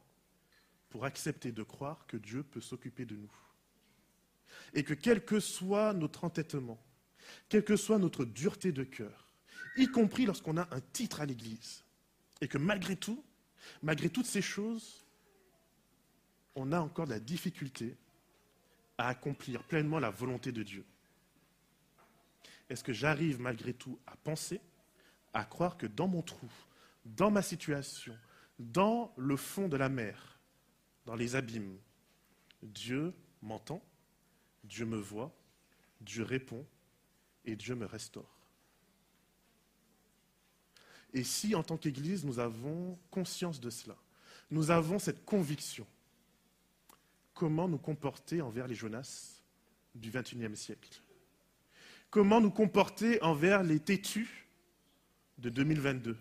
pour 0.88 1.05
accepter 1.05 1.51
de 1.51 1.64
croire 1.64 2.07
que 2.07 2.16
Dieu 2.16 2.45
peut 2.45 2.61
s'occuper 2.61 3.05
de 3.05 3.16
nous 3.16 3.33
Et 4.73 4.85
que 4.85 4.95
quel 4.95 5.25
que 5.25 5.40
soit 5.40 5.93
notre 5.95 6.23
entêtement, 6.23 6.81
quelle 7.49 7.64
que 7.64 7.77
soit 7.77 7.99
notre 7.99 8.25
dureté 8.25 8.71
de 8.71 8.85
cœur, 8.85 9.33
y 9.77 9.88
compris 9.88 10.27
lorsqu'on 10.27 10.57
a 10.59 10.69
un 10.73 10.81
titre 10.93 11.21
à 11.21 11.27
l'Église, 11.27 11.83
et 12.40 12.47
que 12.47 12.57
malgré 12.57 12.95
tout, 12.95 13.25
malgré 13.83 14.09
toutes 14.09 14.27
ces 14.27 14.43
choses, 14.43 15.05
on 16.55 16.71
a 16.71 16.79
encore 16.79 17.07
de 17.07 17.12
la 17.12 17.21
difficulté 17.21 17.97
à 18.97 19.09
accomplir 19.09 19.64
pleinement 19.64 19.99
la 19.99 20.11
volonté 20.11 20.53
de 20.53 20.62
Dieu. 20.62 20.85
Est-ce 22.69 22.85
que 22.85 22.93
j'arrive 22.93 23.40
malgré 23.40 23.75
tout 23.75 23.99
à 24.07 24.14
penser, 24.14 24.61
à 25.33 25.45
croire 25.45 25.77
que 25.77 25.88
dans 25.88 26.07
mon 26.07 26.23
trou, 26.23 26.49
dans 27.16 27.31
ma 27.31 27.42
situation, 27.42 28.16
dans 28.59 29.12
le 29.16 29.37
fond 29.37 29.68
de 29.68 29.77
la 29.77 29.88
mer, 29.88 30.38
dans 31.07 31.14
les 31.14 31.35
abîmes. 31.37 31.79
Dieu 32.62 33.14
m'entend, 33.42 33.83
Dieu 34.64 34.85
me 34.85 34.99
voit, 34.99 35.35
Dieu 36.01 36.23
répond 36.23 36.66
et 37.44 37.57
Dieu 37.57 37.75
me 37.75 37.87
restaure. 37.87 38.37
Et 41.12 41.25
si 41.25 41.55
en 41.55 41.62
tant 41.62 41.77
qu'Église, 41.77 42.25
nous 42.25 42.38
avons 42.38 42.99
conscience 43.11 43.61
de 43.61 43.70
cela, 43.70 43.96
nous 44.51 44.70
avons 44.70 44.99
cette 44.99 45.25
conviction, 45.25 45.87
comment 47.35 47.66
nous 47.66 47.79
comporter 47.79 48.42
envers 48.42 48.68
les 48.68 48.75
Jonas 48.75 49.42
du 49.94 50.11
XXIe 50.11 50.57
siècle? 50.57 51.01
Comment 52.11 52.40
nous 52.40 52.51
comporter 52.51 53.23
envers 53.23 53.62
les 53.62 53.81
têtus 53.81 54.46
de 55.38 55.49
2022 55.49 56.16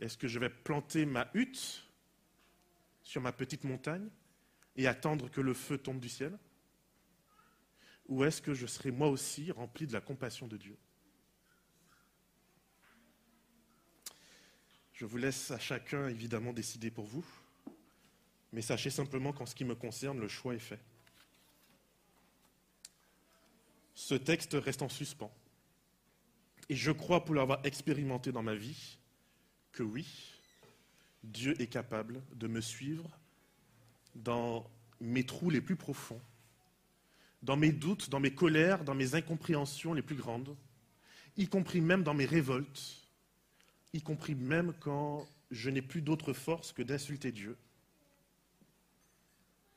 est-ce 0.00 0.16
que 0.16 0.28
je 0.28 0.38
vais 0.38 0.48
planter 0.48 1.06
ma 1.06 1.28
hutte 1.34 1.84
sur 3.02 3.20
ma 3.20 3.32
petite 3.32 3.64
montagne 3.64 4.08
et 4.76 4.86
attendre 4.86 5.30
que 5.30 5.40
le 5.40 5.54
feu 5.54 5.78
tombe 5.78 6.00
du 6.00 6.08
ciel? 6.08 6.38
Ou 8.06 8.24
est-ce 8.24 8.40
que 8.40 8.54
je 8.54 8.66
serai 8.66 8.90
moi 8.90 9.08
aussi 9.08 9.50
rempli 9.50 9.86
de 9.86 9.92
la 9.92 10.00
compassion 10.00 10.46
de 10.46 10.56
Dieu? 10.56 10.76
Je 14.92 15.04
vous 15.04 15.16
laisse 15.16 15.50
à 15.50 15.58
chacun 15.58 16.08
évidemment 16.08 16.52
décider 16.52 16.90
pour 16.90 17.04
vous, 17.04 17.24
mais 18.52 18.62
sachez 18.62 18.90
simplement 18.90 19.32
qu'en 19.32 19.46
ce 19.46 19.54
qui 19.54 19.64
me 19.64 19.74
concerne, 19.74 20.18
le 20.18 20.28
choix 20.28 20.54
est 20.54 20.58
fait. 20.58 20.80
Ce 23.94 24.14
texte 24.14 24.54
reste 24.54 24.82
en 24.82 24.88
suspens. 24.88 25.32
Et 26.68 26.76
je 26.76 26.90
crois, 26.90 27.24
pour 27.24 27.34
l'avoir 27.34 27.64
expérimenté 27.64 28.32
dans 28.32 28.42
ma 28.42 28.54
vie, 28.54 28.98
que 29.72 29.82
oui, 29.82 30.06
Dieu 31.24 31.60
est 31.60 31.66
capable 31.66 32.22
de 32.34 32.46
me 32.46 32.60
suivre 32.60 33.08
dans 34.14 34.68
mes 35.00 35.24
trous 35.24 35.50
les 35.50 35.60
plus 35.60 35.76
profonds, 35.76 36.20
dans 37.42 37.56
mes 37.56 37.72
doutes, 37.72 38.10
dans 38.10 38.20
mes 38.20 38.34
colères, 38.34 38.84
dans 38.84 38.94
mes 38.94 39.14
incompréhensions 39.14 39.94
les 39.94 40.02
plus 40.02 40.16
grandes, 40.16 40.56
y 41.36 41.46
compris 41.46 41.80
même 41.80 42.02
dans 42.02 42.14
mes 42.14 42.26
révoltes, 42.26 43.08
y 43.92 44.02
compris 44.02 44.34
même 44.34 44.74
quand 44.80 45.26
je 45.50 45.70
n'ai 45.70 45.82
plus 45.82 46.02
d'autre 46.02 46.32
force 46.32 46.72
que 46.72 46.82
d'insulter 46.82 47.32
Dieu. 47.32 47.56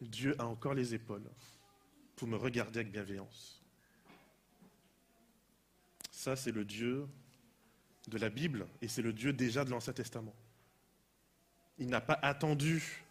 Dieu 0.02 0.36
a 0.40 0.46
encore 0.46 0.74
les 0.74 0.96
épaules 0.96 1.30
pour 2.16 2.28
me 2.28 2.36
regarder 2.36 2.80
avec 2.80 2.92
bienveillance. 2.92 3.62
Ça, 6.10 6.36
c'est 6.36 6.52
le 6.52 6.66
Dieu 6.66 7.08
de 8.08 8.18
la 8.18 8.30
Bible 8.30 8.68
et 8.82 8.88
c'est 8.88 9.02
le 9.02 9.14
Dieu 9.14 9.34
déjà 9.34 9.64
de 9.64 9.70
l'Ancien 9.70 9.94
Testament. 9.94 10.36
Il 11.78 11.88
n'a 11.88 12.02
pas 12.02 12.20
attendu 12.22 13.04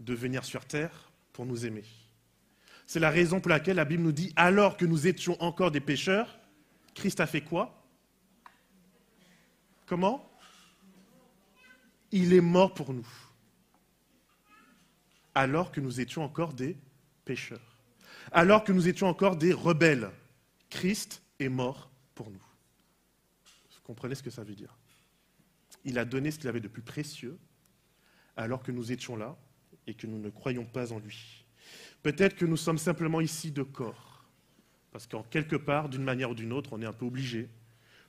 de 0.00 0.14
venir 0.14 0.44
sur 0.44 0.64
terre 0.64 1.10
pour 1.32 1.46
nous 1.46 1.66
aimer. 1.66 1.84
C'est 2.86 3.00
la 3.00 3.10
raison 3.10 3.40
pour 3.40 3.50
laquelle 3.50 3.76
la 3.76 3.84
Bible 3.84 4.02
nous 4.02 4.12
dit, 4.12 4.32
alors 4.36 4.76
que 4.76 4.84
nous 4.84 5.06
étions 5.06 5.40
encore 5.42 5.70
des 5.70 5.80
pécheurs, 5.80 6.38
Christ 6.94 7.20
a 7.20 7.26
fait 7.26 7.40
quoi? 7.40 7.82
Comment? 9.86 10.28
Il 12.10 12.34
est 12.34 12.40
mort 12.40 12.74
pour 12.74 12.92
nous. 12.92 13.08
Alors 15.34 15.72
que 15.72 15.80
nous 15.80 16.00
étions 16.00 16.22
encore 16.22 16.52
des 16.52 16.76
pécheurs. 17.24 17.78
Alors 18.32 18.64
que 18.64 18.72
nous 18.72 18.88
étions 18.88 19.08
encore 19.08 19.36
des 19.36 19.52
rebelles. 19.52 20.10
Christ 20.68 21.22
est 21.38 21.48
mort 21.48 21.90
pour 22.14 22.30
nous 22.30 22.51
comprenez 23.84 24.14
ce 24.14 24.22
que 24.22 24.30
ça 24.30 24.44
veut 24.44 24.54
dire. 24.54 24.76
Il 25.84 25.98
a 25.98 26.04
donné 26.04 26.30
ce 26.30 26.38
qu'il 26.38 26.48
avait 26.48 26.60
de 26.60 26.68
plus 26.68 26.82
précieux 26.82 27.38
alors 28.36 28.62
que 28.62 28.72
nous 28.72 28.92
étions 28.92 29.16
là 29.16 29.36
et 29.86 29.94
que 29.94 30.06
nous 30.06 30.18
ne 30.18 30.30
croyons 30.30 30.64
pas 30.64 30.92
en 30.92 30.98
lui. 30.98 31.44
Peut-être 32.02 32.36
que 32.36 32.44
nous 32.44 32.56
sommes 32.56 32.78
simplement 32.78 33.20
ici 33.20 33.52
de 33.52 33.62
corps, 33.62 34.24
parce 34.90 35.06
qu'en 35.06 35.22
quelque 35.22 35.56
part, 35.56 35.88
d'une 35.88 36.02
manière 36.02 36.30
ou 36.30 36.34
d'une 36.34 36.52
autre, 36.52 36.70
on 36.72 36.82
est 36.82 36.86
un 36.86 36.92
peu 36.92 37.06
obligé, 37.06 37.48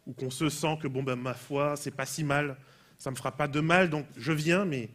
ou 0.06 0.14
qu'on 0.14 0.30
se 0.30 0.50
sent 0.50 0.78
que, 0.82 0.88
bon, 0.88 1.04
ben, 1.04 1.16
ma 1.16 1.34
foi, 1.34 1.76
c'est 1.76 1.92
pas 1.92 2.06
si 2.06 2.24
mal, 2.24 2.58
ça 2.98 3.10
ne 3.10 3.14
me 3.14 3.18
fera 3.18 3.32
pas 3.32 3.48
de 3.48 3.60
mal, 3.60 3.90
donc 3.90 4.06
je 4.18 4.32
viens, 4.32 4.66
mais 4.66 4.90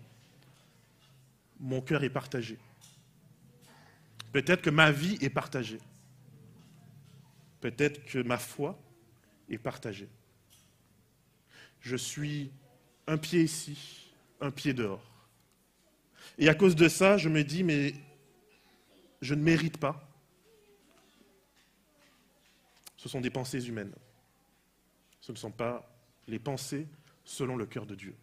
mon 1.60 1.80
cœur 1.80 2.04
est 2.04 2.10
partagé. 2.10 2.58
Peut-être 4.32 4.62
que 4.62 4.70
ma 4.70 4.90
vie 4.90 5.18
est 5.20 5.30
partagée. 5.30 5.78
Peut-être 7.60 8.04
que 8.04 8.18
ma 8.18 8.38
foi 8.38 8.78
est 9.48 9.58
partagée 9.58 10.08
je 11.80 11.96
suis 11.96 12.50
un 13.06 13.18
pied 13.18 13.42
ici, 13.42 14.10
un 14.40 14.50
pied 14.50 14.72
dehors. 14.72 15.04
Et 16.38 16.48
à 16.48 16.54
cause 16.54 16.76
de 16.76 16.88
ça, 16.88 17.16
je 17.16 17.28
me 17.28 17.42
dis, 17.42 17.64
mais 17.64 17.94
je 19.20 19.34
ne 19.34 19.42
mérite 19.42 19.78
pas. 19.78 20.08
Ce 22.96 23.08
sont 23.08 23.20
des 23.20 23.30
pensées 23.30 23.66
humaines. 23.66 23.94
Ce 25.20 25.32
ne 25.32 25.36
sont 25.36 25.50
pas 25.50 25.88
les 26.26 26.38
pensées 26.38 26.86
selon 27.24 27.56
le 27.56 27.66
cœur 27.66 27.86
de 27.86 27.94
Dieu. 27.94 28.14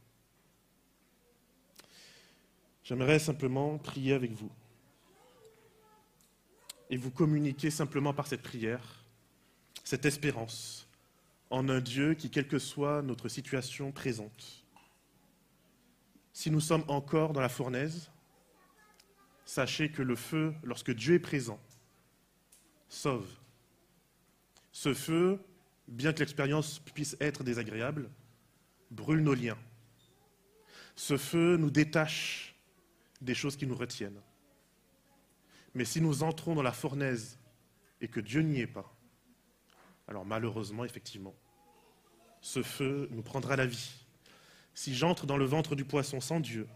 J'aimerais 2.83 3.19
simplement 3.19 3.77
prier 3.77 4.13
avec 4.13 4.31
vous 4.31 4.51
et 6.89 6.97
vous 6.97 7.11
communiquer 7.11 7.71
simplement 7.71 8.13
par 8.13 8.27
cette 8.27 8.43
prière 8.43 9.05
cette 9.85 10.05
espérance 10.05 10.84
en 11.49 11.69
un 11.69 11.79
Dieu 11.79 12.13
qui, 12.13 12.29
quelle 12.29 12.47
que 12.47 12.59
soit 12.59 13.01
notre 13.01 13.29
situation 13.29 13.91
présente, 13.91 14.65
si 16.33 16.51
nous 16.51 16.59
sommes 16.59 16.83
encore 16.87 17.33
dans 17.33 17.41
la 17.41 17.49
fournaise, 17.49 18.11
sachez 19.45 19.89
que 19.89 20.01
le 20.01 20.15
feu, 20.15 20.53
lorsque 20.63 20.91
Dieu 20.91 21.15
est 21.15 21.19
présent, 21.19 21.59
sauve. 22.89 23.29
Ce 24.71 24.93
feu, 24.93 25.39
bien 25.87 26.13
que 26.13 26.19
l'expérience 26.19 26.79
puisse 26.79 27.15
être 27.21 27.43
désagréable, 27.43 28.09
brûle 28.91 29.21
nos 29.21 29.33
liens. 29.33 29.57
Ce 30.95 31.17
feu 31.17 31.57
nous 31.57 31.69
détache 31.69 32.55
des 33.21 33.33
choses 33.33 33.55
qui 33.55 33.67
nous 33.67 33.75
retiennent. 33.75 34.21
Mais 35.73 35.85
si 35.85 36.01
nous 36.01 36.23
entrons 36.23 36.55
dans 36.55 36.63
la 36.63 36.71
fournaise 36.71 37.37
et 38.01 38.07
que 38.07 38.19
Dieu 38.19 38.41
n'y 38.41 38.61
est 38.61 38.67
pas, 38.67 38.94
alors 40.07 40.25
malheureusement, 40.25 40.85
effectivement, 40.85 41.35
ce 42.41 42.61
feu 42.61 43.07
nous 43.11 43.23
prendra 43.23 43.55
la 43.55 43.65
vie. 43.65 44.05
Si 44.73 44.93
j'entre 44.93 45.25
dans 45.25 45.37
le 45.37 45.45
ventre 45.45 45.75
du 45.75 45.85
poisson 45.85 46.19
sans 46.19 46.39
Dieu, 46.39 46.67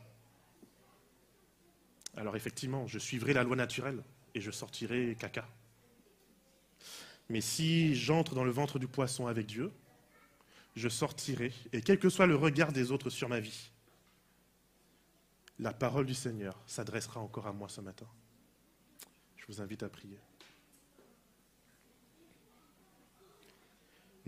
alors 2.15 2.35
effectivement, 2.35 2.87
je 2.87 2.97
suivrai 2.97 3.33
la 3.33 3.43
loi 3.43 3.55
naturelle 3.55 4.03
et 4.33 4.41
je 4.41 4.51
sortirai 4.51 5.15
caca. 5.19 5.47
Mais 7.29 7.41
si 7.41 7.95
j'entre 7.95 8.33
dans 8.33 8.43
le 8.43 8.51
ventre 8.51 8.79
du 8.79 8.87
poisson 8.87 9.27
avec 9.27 9.45
Dieu, 9.45 9.71
je 10.75 10.89
sortirai, 10.89 11.53
et 11.73 11.81
quel 11.81 11.99
que 11.99 12.09
soit 12.09 12.25
le 12.25 12.35
regard 12.35 12.71
des 12.71 12.91
autres 12.91 13.09
sur 13.09 13.29
ma 13.29 13.39
vie, 13.39 13.71
la 15.59 15.73
parole 15.73 16.05
du 16.05 16.13
Seigneur 16.13 16.57
s'adressera 16.65 17.19
encore 17.19 17.47
à 17.47 17.53
moi 17.53 17.69
ce 17.69 17.81
matin. 17.81 18.07
Je 19.35 19.45
vous 19.47 19.61
invite 19.61 19.83
à 19.83 19.89
prier. 19.89 20.17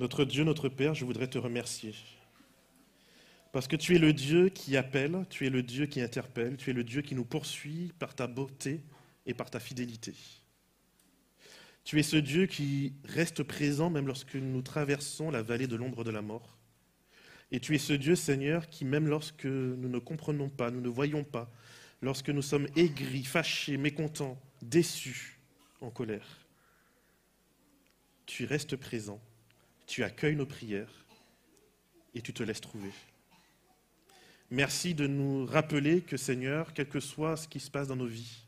Notre 0.01 0.25
Dieu, 0.25 0.43
notre 0.43 0.67
Père, 0.67 0.95
je 0.95 1.05
voudrais 1.05 1.27
te 1.27 1.37
remercier. 1.37 1.93
Parce 3.51 3.67
que 3.67 3.75
tu 3.75 3.95
es 3.95 3.99
le 3.99 4.13
Dieu 4.13 4.49
qui 4.49 4.75
appelle, 4.75 5.27
tu 5.29 5.45
es 5.45 5.51
le 5.51 5.61
Dieu 5.61 5.85
qui 5.85 6.01
interpelle, 6.01 6.57
tu 6.57 6.71
es 6.71 6.73
le 6.73 6.83
Dieu 6.83 7.03
qui 7.03 7.13
nous 7.13 7.23
poursuit 7.23 7.93
par 7.99 8.15
ta 8.15 8.25
beauté 8.25 8.81
et 9.27 9.35
par 9.35 9.51
ta 9.51 9.59
fidélité. 9.59 10.15
Tu 11.83 11.99
es 11.99 12.03
ce 12.03 12.17
Dieu 12.17 12.47
qui 12.47 12.93
reste 13.05 13.43
présent 13.43 13.91
même 13.91 14.07
lorsque 14.07 14.33
nous 14.33 14.63
traversons 14.63 15.29
la 15.29 15.43
vallée 15.43 15.67
de 15.67 15.75
l'ombre 15.75 16.03
de 16.03 16.09
la 16.09 16.23
mort. 16.23 16.57
Et 17.51 17.59
tu 17.59 17.75
es 17.75 17.79
ce 17.79 17.93
Dieu, 17.93 18.15
Seigneur, 18.15 18.69
qui 18.69 18.85
même 18.85 19.07
lorsque 19.07 19.45
nous 19.45 19.87
ne 19.87 19.99
comprenons 19.99 20.49
pas, 20.49 20.71
nous 20.71 20.81
ne 20.81 20.89
voyons 20.89 21.23
pas, 21.23 21.51
lorsque 22.01 22.31
nous 22.31 22.41
sommes 22.41 22.65
aigris, 22.75 23.23
fâchés, 23.23 23.77
mécontents, 23.77 24.41
déçus, 24.63 25.37
en 25.79 25.91
colère, 25.91 26.47
tu 28.25 28.45
restes 28.45 28.75
présent, 28.75 29.21
tu 29.91 30.05
accueilles 30.05 30.37
nos 30.37 30.45
prières 30.45 31.05
et 32.15 32.21
tu 32.21 32.33
te 32.33 32.43
laisses 32.43 32.61
trouver. 32.61 32.93
Merci 34.49 34.93
de 34.93 35.05
nous 35.05 35.45
rappeler 35.45 36.01
que, 36.01 36.15
Seigneur, 36.15 36.73
quel 36.73 36.87
que 36.87 37.01
soit 37.01 37.35
ce 37.35 37.45
qui 37.45 37.59
se 37.59 37.69
passe 37.69 37.89
dans 37.89 37.97
nos 37.97 38.07
vies, 38.07 38.45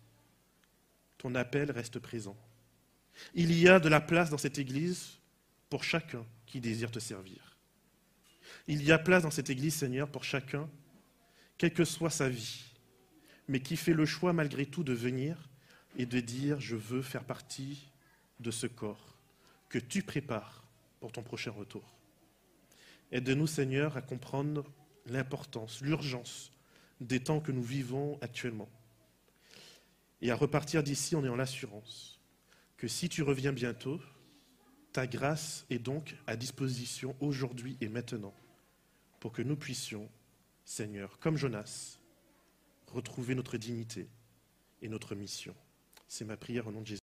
ton 1.18 1.36
appel 1.36 1.70
reste 1.70 2.00
présent. 2.00 2.38
Il 3.36 3.52
y 3.52 3.68
a 3.68 3.82
de 3.82 3.90
la 3.90 4.00
place 4.00 4.30
dans 4.30 4.38
cette 4.38 4.58
Église 4.58 5.18
pour 5.70 5.84
chacun 5.84 6.26
qui 6.46 6.62
désire 6.62 6.92
te 6.92 7.00
servir. 7.00 7.58
Il 8.70 8.82
y 8.82 8.94
a 8.94 8.98
place 8.98 9.24
dans 9.24 9.32
cette 9.32 9.50
Église, 9.50 9.76
Seigneur, 9.76 10.08
pour 10.08 10.24
chacun, 10.24 10.70
quelle 11.58 11.74
que 11.74 11.84
soit 11.84 12.10
sa 12.10 12.30
vie, 12.30 12.64
mais 13.50 13.60
qui 13.60 13.76
fait 13.76 13.94
le 13.94 14.06
choix 14.06 14.32
malgré 14.32 14.66
tout 14.66 14.86
de 14.86 14.94
venir 14.94 15.50
et 15.98 16.06
de 16.06 16.22
dire, 16.22 16.62
je 16.62 16.78
veux 16.78 17.02
faire 17.02 17.26
partie 17.26 17.90
de 18.40 18.50
ce 18.50 18.66
corps 18.66 19.18
que 19.68 19.80
tu 19.80 20.04
prépares 20.04 20.63
pour 21.04 21.12
ton 21.12 21.22
prochain 21.22 21.52
retour. 21.52 21.84
Aide-nous, 23.12 23.46
Seigneur, 23.46 23.98
à 23.98 24.02
comprendre 24.02 24.64
l'importance, 25.06 25.82
l'urgence 25.82 26.54
des 27.02 27.22
temps 27.22 27.42
que 27.42 27.52
nous 27.52 27.62
vivons 27.62 28.18
actuellement 28.22 28.70
et 30.22 30.32
à 30.32 30.36
repartir 30.38 30.82
d'ici 30.82 31.18
en 31.18 31.24
ayant 31.26 31.36
l'assurance 31.36 32.22
que 32.78 32.88
si 32.88 33.10
tu 33.10 33.22
reviens 33.22 33.52
bientôt, 33.52 34.00
ta 34.94 35.06
grâce 35.06 35.66
est 35.70 35.78
donc 35.78 36.16
à 36.26 36.38
disposition 36.38 37.18
aujourd'hui 37.20 37.76
et 37.82 37.90
maintenant 37.90 38.34
pour 39.20 39.34
que 39.34 39.42
nous 39.42 39.58
puissions, 39.58 40.10
Seigneur, 40.64 41.20
comme 41.20 41.36
Jonas, 41.36 42.00
retrouver 42.94 43.36
notre 43.36 43.58
dignité 43.58 44.08
et 44.82 44.88
notre 44.88 45.16
mission. 45.16 45.54
C'est 46.08 46.24
ma 46.24 46.38
prière 46.38 46.68
au 46.68 46.72
nom 46.72 46.80
de 46.80 46.88
Jésus. 46.88 47.03